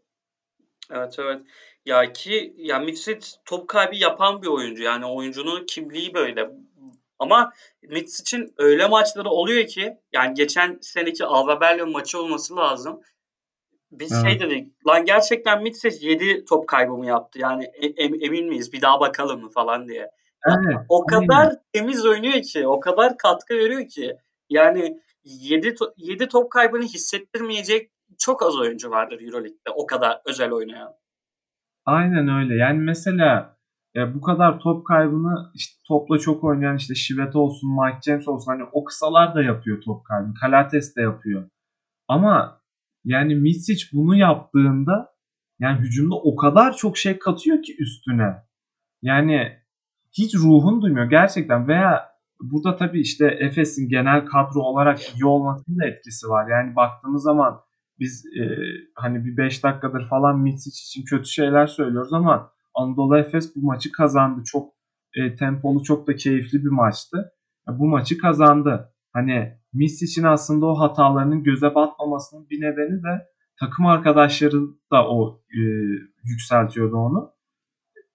Evet 0.91 1.15
evet. 1.19 1.41
Ya 1.85 2.13
ki 2.13 2.53
ya 2.57 2.79
Mitsic 2.79 3.27
top 3.45 3.67
kaybı 3.67 3.95
yapan 3.95 4.41
bir 4.41 4.47
oyuncu. 4.47 4.83
Yani 4.83 5.05
oyuncunun 5.05 5.65
kimliği 5.65 6.13
böyle. 6.13 6.49
Ama 7.19 7.53
Mitsic'in 7.81 8.53
öyle 8.57 8.87
maçları 8.87 9.29
oluyor 9.29 9.67
ki 9.67 9.97
yani 10.13 10.33
geçen 10.33 10.77
seneki 10.81 11.25
Alba 11.25 11.61
Berlin 11.61 11.91
maçı 11.91 12.19
olması 12.21 12.55
lazım. 12.55 13.01
Biz 13.91 14.09
şey 14.09 14.19
evet. 14.21 14.41
şey 14.41 14.49
dedik 14.49 14.87
lan 14.87 15.05
gerçekten 15.05 15.63
Mitsic 15.63 16.07
7 16.07 16.45
top 16.45 16.67
kaybı 16.67 16.93
mı 16.93 17.05
yaptı? 17.05 17.39
Yani 17.39 17.63
em, 17.97 18.13
emin 18.23 18.47
miyiz 18.47 18.73
bir 18.73 18.81
daha 18.81 18.99
bakalım 18.99 19.41
mı 19.41 19.49
falan 19.49 19.87
diye. 19.87 20.09
Evet, 20.47 20.77
o 20.89 21.05
kadar 21.05 21.45
aynen. 21.45 21.61
temiz 21.73 22.05
oynuyor 22.05 22.41
ki, 22.41 22.67
o 22.67 22.79
kadar 22.79 23.17
katkı 23.17 23.53
veriyor 23.53 23.87
ki. 23.87 24.17
Yani 24.49 25.01
7 25.23 25.67
to- 25.67 25.93
7 25.97 26.27
top 26.27 26.51
kaybını 26.51 26.83
hissettirmeyecek 26.83 27.91
çok 28.17 28.43
az 28.43 28.55
oyuncu 28.55 28.91
vardır 28.91 29.21
EuroLeague'de 29.21 29.71
o 29.75 29.85
kadar 29.85 30.21
özel 30.25 30.51
oynayan. 30.51 30.95
Aynen 31.85 32.27
öyle. 32.27 32.55
Yani 32.55 32.79
mesela 32.79 33.57
ya 33.95 34.13
bu 34.13 34.21
kadar 34.21 34.59
top 34.59 34.87
kaybını 34.87 35.51
işte 35.53 35.75
topla 35.87 36.19
çok 36.19 36.43
oynayan 36.43 36.75
işte 36.77 36.95
Şivet 36.95 37.35
olsun, 37.35 37.69
Mike 37.69 37.99
James 38.05 38.27
olsun 38.27 38.51
hani 38.51 38.63
o 38.71 38.83
kısalar 38.83 39.35
da 39.35 39.43
yapıyor 39.43 39.81
top 39.81 40.05
kaybını. 40.05 40.33
Kalates 40.33 40.95
de 40.95 41.01
yapıyor. 41.01 41.49
Ama 42.07 42.61
yani 43.05 43.35
Misic 43.35 43.85
bunu 43.93 44.15
yaptığında 44.15 45.13
yani 45.59 45.79
hücumda 45.79 46.15
o 46.15 46.35
kadar 46.35 46.75
çok 46.75 46.97
şey 46.97 47.19
katıyor 47.19 47.63
ki 47.63 47.75
üstüne. 47.79 48.43
Yani 49.01 49.57
hiç 50.17 50.35
ruhun 50.35 50.81
duymuyor 50.81 51.09
gerçekten 51.09 51.67
veya 51.67 52.09
burada 52.41 52.75
tabii 52.75 53.01
işte 53.01 53.27
Efes'in 53.27 53.89
genel 53.89 54.25
kadro 54.25 54.59
olarak 54.59 55.15
iyi 55.15 55.25
olmasının 55.25 55.79
da 55.79 55.85
etkisi 55.87 56.27
var. 56.29 56.47
Yani 56.49 56.75
baktığımız 56.75 57.23
zaman 57.23 57.59
biz 57.99 58.25
e, 58.25 58.43
hani 58.95 59.25
bir 59.25 59.37
5 59.37 59.63
dakikadır 59.63 60.09
falan 60.09 60.39
Mitsic 60.39 60.83
için 60.83 61.05
kötü 61.05 61.29
şeyler 61.29 61.67
söylüyoruz 61.67 62.13
ama 62.13 62.51
Anadolu 62.75 63.17
Efes 63.17 63.55
bu 63.55 63.65
maçı 63.65 63.91
kazandı. 63.91 64.43
Çok 64.45 64.73
e, 65.15 65.35
tempolu, 65.35 65.83
çok 65.83 66.07
da 66.07 66.15
keyifli 66.15 66.65
bir 66.65 66.69
maçtı. 66.69 67.31
Bu 67.67 67.87
maçı 67.87 68.17
kazandı. 68.17 68.93
Hani 69.13 69.57
Mitsic'in 69.73 70.23
aslında 70.23 70.65
o 70.65 70.79
hatalarının 70.79 71.43
göze 71.43 71.75
batmamasının 71.75 72.49
bir 72.49 72.61
nedeni 72.61 73.03
de 73.03 73.27
takım 73.59 73.85
arkadaşları 73.85 74.61
da 74.91 75.09
o 75.09 75.41
e, 75.51 75.61
yükseltiyordu 76.23 76.95
onu 76.95 77.33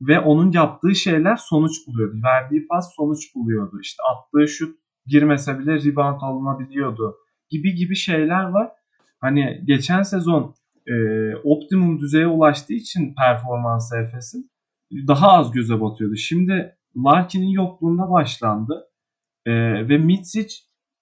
ve 0.01 0.21
onun 0.21 0.53
yaptığı 0.53 0.95
şeyler 0.95 1.37
sonuç 1.37 1.73
buluyordu. 1.87 2.17
Verdiği 2.25 2.67
pas 2.67 2.95
sonuç 2.97 3.35
buluyordu. 3.35 3.81
İşte 3.83 4.03
attığı 4.13 4.49
şut 4.49 4.79
girmese 5.07 5.59
bile 5.59 5.85
rebound 5.85 6.21
alınabiliyordu 6.21 7.17
gibi 7.51 7.75
gibi 7.75 7.97
şeyler 7.97 8.45
var. 8.45 8.71
Hani 9.21 9.63
geçen 9.65 10.03
sezon 10.03 10.55
e, 10.87 10.95
optimum 11.37 12.01
düzeye 12.01 12.27
ulaştığı 12.27 12.75
için 12.75 13.15
performansı 13.15 13.97
Efes'in 13.97 14.51
daha 14.93 15.33
az 15.33 15.53
göze 15.53 15.81
batıyordu. 15.81 16.17
Şimdi 16.17 16.77
Larkin'in 16.97 17.49
yokluğunda 17.49 18.11
başlandı. 18.11 18.85
E, 19.47 19.53
ve 19.89 19.99
Mitsic 19.99 20.55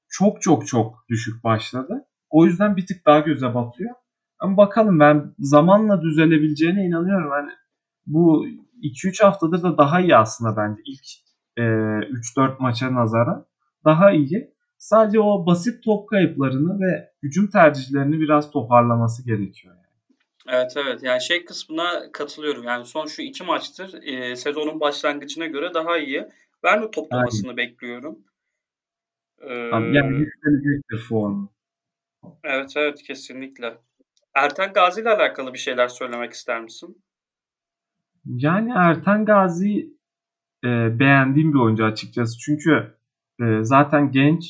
çok 0.08 0.42
çok 0.42 0.66
çok 0.66 1.04
düşük 1.08 1.44
başladı. 1.44 2.04
O 2.30 2.46
yüzden 2.46 2.76
bir 2.76 2.86
tık 2.86 3.06
daha 3.06 3.20
göze 3.20 3.54
batıyor. 3.54 3.94
Ama 4.38 4.56
bakalım 4.56 5.00
ben 5.00 5.34
zamanla 5.38 6.02
düzelebileceğine 6.02 6.86
inanıyorum. 6.86 7.30
Hani 7.30 7.50
bu 8.06 8.46
2-3 8.82 9.24
haftadır 9.24 9.62
da 9.62 9.78
daha 9.78 10.00
iyi 10.00 10.16
aslında 10.16 10.56
bence 10.56 10.82
ilk 10.86 11.06
e, 11.56 11.62
3-4 11.62 12.56
maça 12.60 12.94
nazaran. 12.94 13.46
Daha 13.84 14.10
iyi. 14.12 14.55
Sadece 14.78 15.20
o 15.20 15.46
basit 15.46 15.84
top 15.84 16.08
kayıplarını 16.08 16.80
ve 16.80 17.10
hücum 17.22 17.50
tercihlerini 17.50 18.20
biraz 18.20 18.50
toparlaması 18.50 19.26
gerekiyor. 19.26 19.74
Yani. 19.74 19.86
Evet 20.48 20.72
evet 20.76 21.02
yani 21.02 21.22
şey 21.22 21.44
kısmına 21.44 22.12
katılıyorum. 22.12 22.64
Yani 22.64 22.84
son 22.84 23.06
şu 23.06 23.22
iki 23.22 23.44
maçtır 23.44 24.02
e, 24.02 24.36
sezonun 24.36 24.80
başlangıcına 24.80 25.46
göre 25.46 25.74
daha 25.74 25.98
iyi. 25.98 26.26
Ben 26.62 26.82
de 26.82 26.90
toplamasını 26.90 27.50
Aynen. 27.50 27.56
bekliyorum. 27.56 28.18
Ee, 29.40 29.54
yani 29.54 30.18
yükselecektir 30.18 30.98
formu. 31.08 31.52
Evet 32.44 32.72
evet 32.76 33.02
kesinlikle. 33.02 33.78
Erten 34.34 34.72
Gazi 34.72 35.00
ile 35.00 35.10
alakalı 35.10 35.52
bir 35.52 35.58
şeyler 35.58 35.88
söylemek 35.88 36.32
ister 36.32 36.62
misin? 36.62 37.02
Yani 38.26 38.72
Erten 38.76 39.24
Gazi 39.24 39.96
e, 40.64 40.98
beğendiğim 40.98 41.52
bir 41.52 41.58
oyuncu 41.58 41.84
açıkçası. 41.84 42.38
Çünkü 42.38 42.94
e, 43.40 43.44
zaten 43.62 44.12
genç 44.12 44.44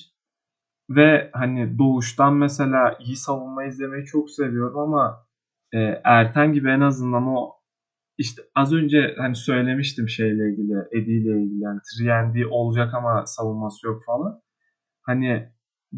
ve 0.91 1.31
hani 1.33 1.79
doğuştan 1.79 2.35
mesela 2.35 2.97
iyi 3.01 3.17
savunma 3.17 3.65
izlemeyi 3.65 4.05
çok 4.05 4.31
seviyorum 4.31 4.79
ama 4.79 5.27
e, 5.75 5.79
Erten 6.05 6.53
gibi 6.53 6.71
en 6.71 6.81
azından 6.81 7.27
o 7.27 7.53
işte 8.19 8.43
az 8.55 8.73
önce 8.73 9.15
hani 9.19 9.37
söylemiştim 9.37 10.09
şeyle 10.09 10.51
ilgili, 10.51 10.75
Eddie 10.93 11.15
ile 11.15 11.43
ilgili 11.43 11.63
yani 11.63 11.81
Triendy 11.81 12.47
olacak 12.51 12.95
ama 12.95 13.27
savunması 13.27 13.87
yok 13.87 14.03
falan. 14.07 14.41
Hani 15.03 15.49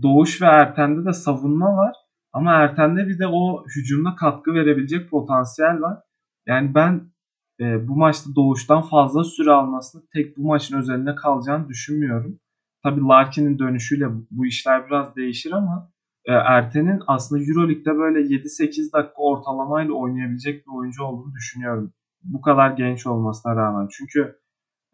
Doğuş 0.03 0.43
ve 0.43 0.47
Erten'de 0.47 1.05
de 1.05 1.13
savunma 1.13 1.77
var 1.77 1.97
ama 2.33 2.53
Erten'de 2.53 3.09
bir 3.09 3.19
de 3.19 3.27
o 3.27 3.65
hücumda 3.77 4.15
katkı 4.15 4.55
verebilecek 4.55 5.11
potansiyel 5.11 5.81
var. 5.81 5.99
Yani 6.47 6.75
ben 6.75 7.13
e, 7.61 7.89
bu 7.89 7.97
maçta 7.97 8.35
Doğuş'tan 8.35 8.83
fazla 8.83 9.25
süre 9.25 9.51
almasını 9.51 10.03
tek 10.13 10.37
bu 10.37 10.47
maçın 10.47 10.79
özelinde 10.79 11.15
kalacağını 11.15 11.69
düşünmüyorum. 11.69 12.41
Tabii 12.83 13.01
Larkin'in 13.01 13.59
dönüşüyle 13.59 14.07
bu 14.31 14.47
işler 14.47 14.87
biraz 14.87 15.17
değişir 15.17 15.53
ama 15.53 15.91
e, 16.25 16.33
Erten'in 16.33 17.03
aslında 17.07 17.43
Euroleague'de 17.43 17.97
böyle 17.99 18.19
7-8 18.21 18.93
dakika 18.93 19.23
ortalamayla 19.23 19.93
oynayabilecek 19.93 20.67
bir 20.67 20.73
oyuncu 20.73 21.05
olduğunu 21.05 21.35
düşünüyorum. 21.35 21.93
Bu 22.23 22.41
kadar 22.41 22.71
genç 22.71 23.07
olmasına 23.07 23.57
rağmen. 23.57 23.89
Çünkü 23.91 24.39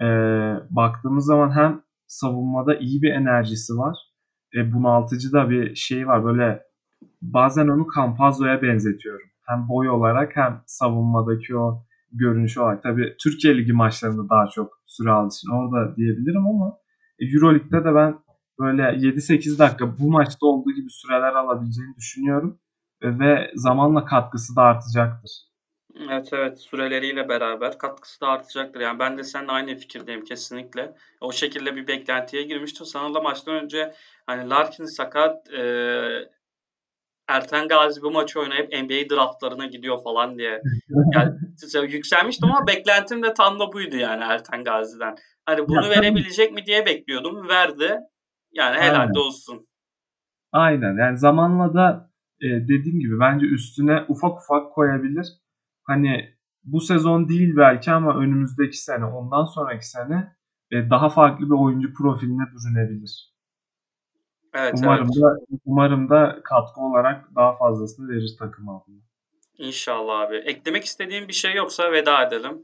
e, 0.00 0.06
baktığımız 0.70 1.26
zaman 1.26 1.56
hem 1.56 1.82
savunmada 2.06 2.76
iyi 2.76 3.02
bir 3.02 3.12
enerjisi 3.12 3.72
var. 3.72 3.96
E, 4.56 4.72
bunaltıcı 4.72 5.32
da 5.32 5.50
bir 5.50 5.74
şey 5.74 6.06
var. 6.06 6.24
Böyle 6.24 6.62
bazen 7.22 7.68
onu 7.68 7.86
Campazzo'ya 7.96 8.62
benzetiyorum. 8.62 9.26
Hem 9.46 9.68
boy 9.68 9.88
olarak 9.88 10.36
hem 10.36 10.62
savunmadaki 10.66 11.56
o 11.56 11.84
görünüş 12.12 12.58
olarak. 12.58 12.82
Tabii 12.82 13.16
Türkiye 13.22 13.56
Ligi 13.56 13.72
maçlarında 13.72 14.28
daha 14.28 14.46
çok 14.46 14.82
süre 14.86 15.10
aldığı 15.10 15.34
için 15.34 15.50
orada 15.50 15.96
diyebilirim 15.96 16.46
ama 16.46 16.76
Euroleague'de 17.32 17.84
de 17.84 17.94
ben 17.94 18.18
böyle 18.58 18.82
7-8 18.82 19.58
dakika 19.58 19.98
bu 19.98 20.10
maçta 20.10 20.46
olduğu 20.46 20.72
gibi 20.72 20.90
süreler 20.90 21.32
alabileceğini 21.32 21.96
düşünüyorum. 21.96 22.60
Ve 23.02 23.50
zamanla 23.54 24.04
katkısı 24.04 24.56
da 24.56 24.62
artacaktır. 24.62 25.30
Evet 26.00 26.28
evet 26.32 26.60
süreleriyle 26.60 27.28
beraber 27.28 27.78
katkısı 27.78 28.20
da 28.20 28.28
artacaktır. 28.28 28.80
Yani 28.80 28.98
ben 28.98 29.18
de 29.18 29.24
seninle 29.24 29.52
aynı 29.52 29.74
fikirdeyim 29.74 30.24
kesinlikle. 30.24 30.94
O 31.20 31.32
şekilde 31.32 31.76
bir 31.76 31.86
beklentiye 31.86 32.42
girmiştim. 32.42 32.86
Sana 32.86 33.20
maçtan 33.20 33.54
önce 33.54 33.94
hani 34.26 34.50
Larkin 34.50 34.84
sakat 34.84 35.52
e, 35.52 35.62
Erten 37.28 37.68
Gazi 37.68 38.02
bu 38.02 38.10
maçı 38.10 38.40
oynayıp 38.40 38.72
NBA 38.72 39.14
draftlarına 39.14 39.66
gidiyor 39.66 40.02
falan 40.04 40.38
diye 40.38 40.60
yani, 41.14 41.92
yükselmiştim 41.92 42.48
ama 42.52 42.66
beklentim 42.66 43.22
de 43.22 43.34
tam 43.34 43.60
da 43.60 43.72
buydu 43.72 43.96
yani 43.96 44.24
Erten 44.24 44.64
Gazi'den. 44.64 45.14
Hani 45.46 45.68
bunu 45.68 45.84
ya, 45.84 45.90
verebilecek 45.90 46.52
mi 46.52 46.66
diye 46.66 46.86
bekliyordum. 46.86 47.48
Verdi. 47.48 47.98
Yani 48.52 48.80
helal 48.80 49.10
olsun. 49.16 49.66
Aynen. 50.52 50.96
Yani 50.98 51.18
zamanla 51.18 51.74
da 51.74 52.10
e, 52.40 52.46
dediğim 52.46 53.00
gibi 53.00 53.20
bence 53.20 53.46
üstüne 53.46 54.04
ufak 54.08 54.42
ufak 54.42 54.72
koyabilir. 54.72 55.26
Hani 55.84 56.34
bu 56.64 56.80
sezon 56.80 57.28
değil 57.28 57.56
belki 57.56 57.90
ama 57.90 58.18
önümüzdeki 58.18 58.76
sene, 58.76 59.04
ondan 59.04 59.44
sonraki 59.44 59.88
sene 59.88 60.36
e, 60.70 60.90
daha 60.90 61.08
farklı 61.08 61.46
bir 61.46 61.64
oyuncu 61.64 61.94
profiline 61.94 62.42
bürünebilir. 62.52 63.33
Evet, 64.54 64.74
umarım 64.82 65.08
evet. 65.12 65.22
da 65.22 65.56
umarım 65.64 66.10
da 66.10 66.40
katkı 66.44 66.80
olarak 66.80 67.34
daha 67.36 67.56
fazlasını 67.56 68.08
verir 68.08 68.36
takım 68.38 68.68
adına. 68.68 69.00
İnşallah 69.58 70.20
abi. 70.20 70.36
Eklemek 70.36 70.84
istediğim 70.84 71.28
bir 71.28 71.32
şey 71.32 71.54
yoksa 71.54 71.92
veda 71.92 72.22
edelim. 72.22 72.62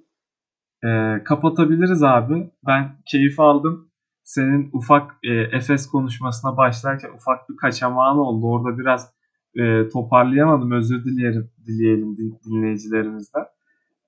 Ee, 0.85 1.25
kapatabiliriz 1.25 2.03
abi. 2.03 2.51
Ben 2.67 2.97
keyif 3.07 3.41
aldım. 3.41 3.91
Senin 4.23 4.71
ufak 4.73 5.11
e, 5.23 5.33
Efes 5.33 5.87
konuşmasına 5.87 6.57
başlarken 6.57 7.11
ufak 7.11 7.49
bir 7.49 7.57
kaçamağın 7.57 8.19
oldu. 8.19 8.47
Orada 8.47 8.79
biraz 8.79 9.15
e, 9.55 9.89
toparlayamadım. 9.89 10.73
Özür 10.73 11.05
dilerim, 11.05 11.51
dileyelim 11.67 12.17
dinleyicilerimizden. 12.45 13.45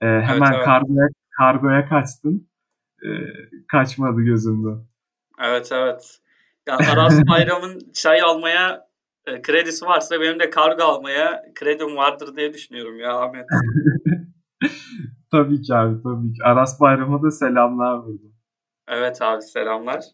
E, 0.01 0.07
hemen 0.07 0.47
evet, 0.47 0.55
evet. 0.55 0.65
kargoya, 0.65 1.09
kargoya 1.39 1.89
kaçtın. 1.89 2.49
E, 3.05 3.09
kaçmadı 3.69 4.21
gözümde. 4.21 4.83
Evet 5.41 5.69
evet. 5.73 6.19
Yani 6.69 6.87
Aras 6.93 7.21
Bayram'ın 7.29 7.81
çay 7.93 8.23
almaya 8.23 8.89
e, 9.27 9.43
kredisi 9.43 9.87
varsa 9.87 10.21
benim 10.21 10.41
de 10.41 10.51
kargo 10.51 10.83
almaya 10.83 11.45
kredim 11.55 11.97
vardır 11.97 12.37
diye 12.37 12.55
düşünüyorum 12.55 12.99
ya 12.99 13.21
Ahmet. 13.21 13.47
tabii 15.31 15.63
ki 15.63 15.75
abi 15.75 16.03
tabii 16.03 16.33
ki. 16.33 16.39
Aras 16.45 16.81
Bayram'a 16.81 17.23
da 17.23 17.31
selamlar 17.31 18.05
burada. 18.05 18.27
Evet 18.89 19.23
abi 19.23 19.43
selamlar. 19.43 20.05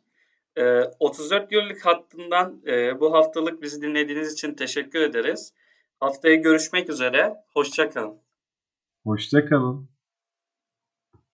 E, 0.57 0.83
34 0.99 1.53
yıllık 1.53 1.87
hattından 1.87 2.63
e, 2.67 3.01
bu 3.01 3.13
haftalık 3.13 3.63
bizi 3.63 3.83
dinlediğiniz 3.83 4.33
için 4.33 4.55
teşekkür 4.55 5.01
ederiz. 5.01 5.55
Haftaya 6.01 6.35
görüşmek 6.35 6.91
üzere. 6.91 7.35
Hoşçakalın. 7.55 8.19
Hoşçakalın. 9.05 9.98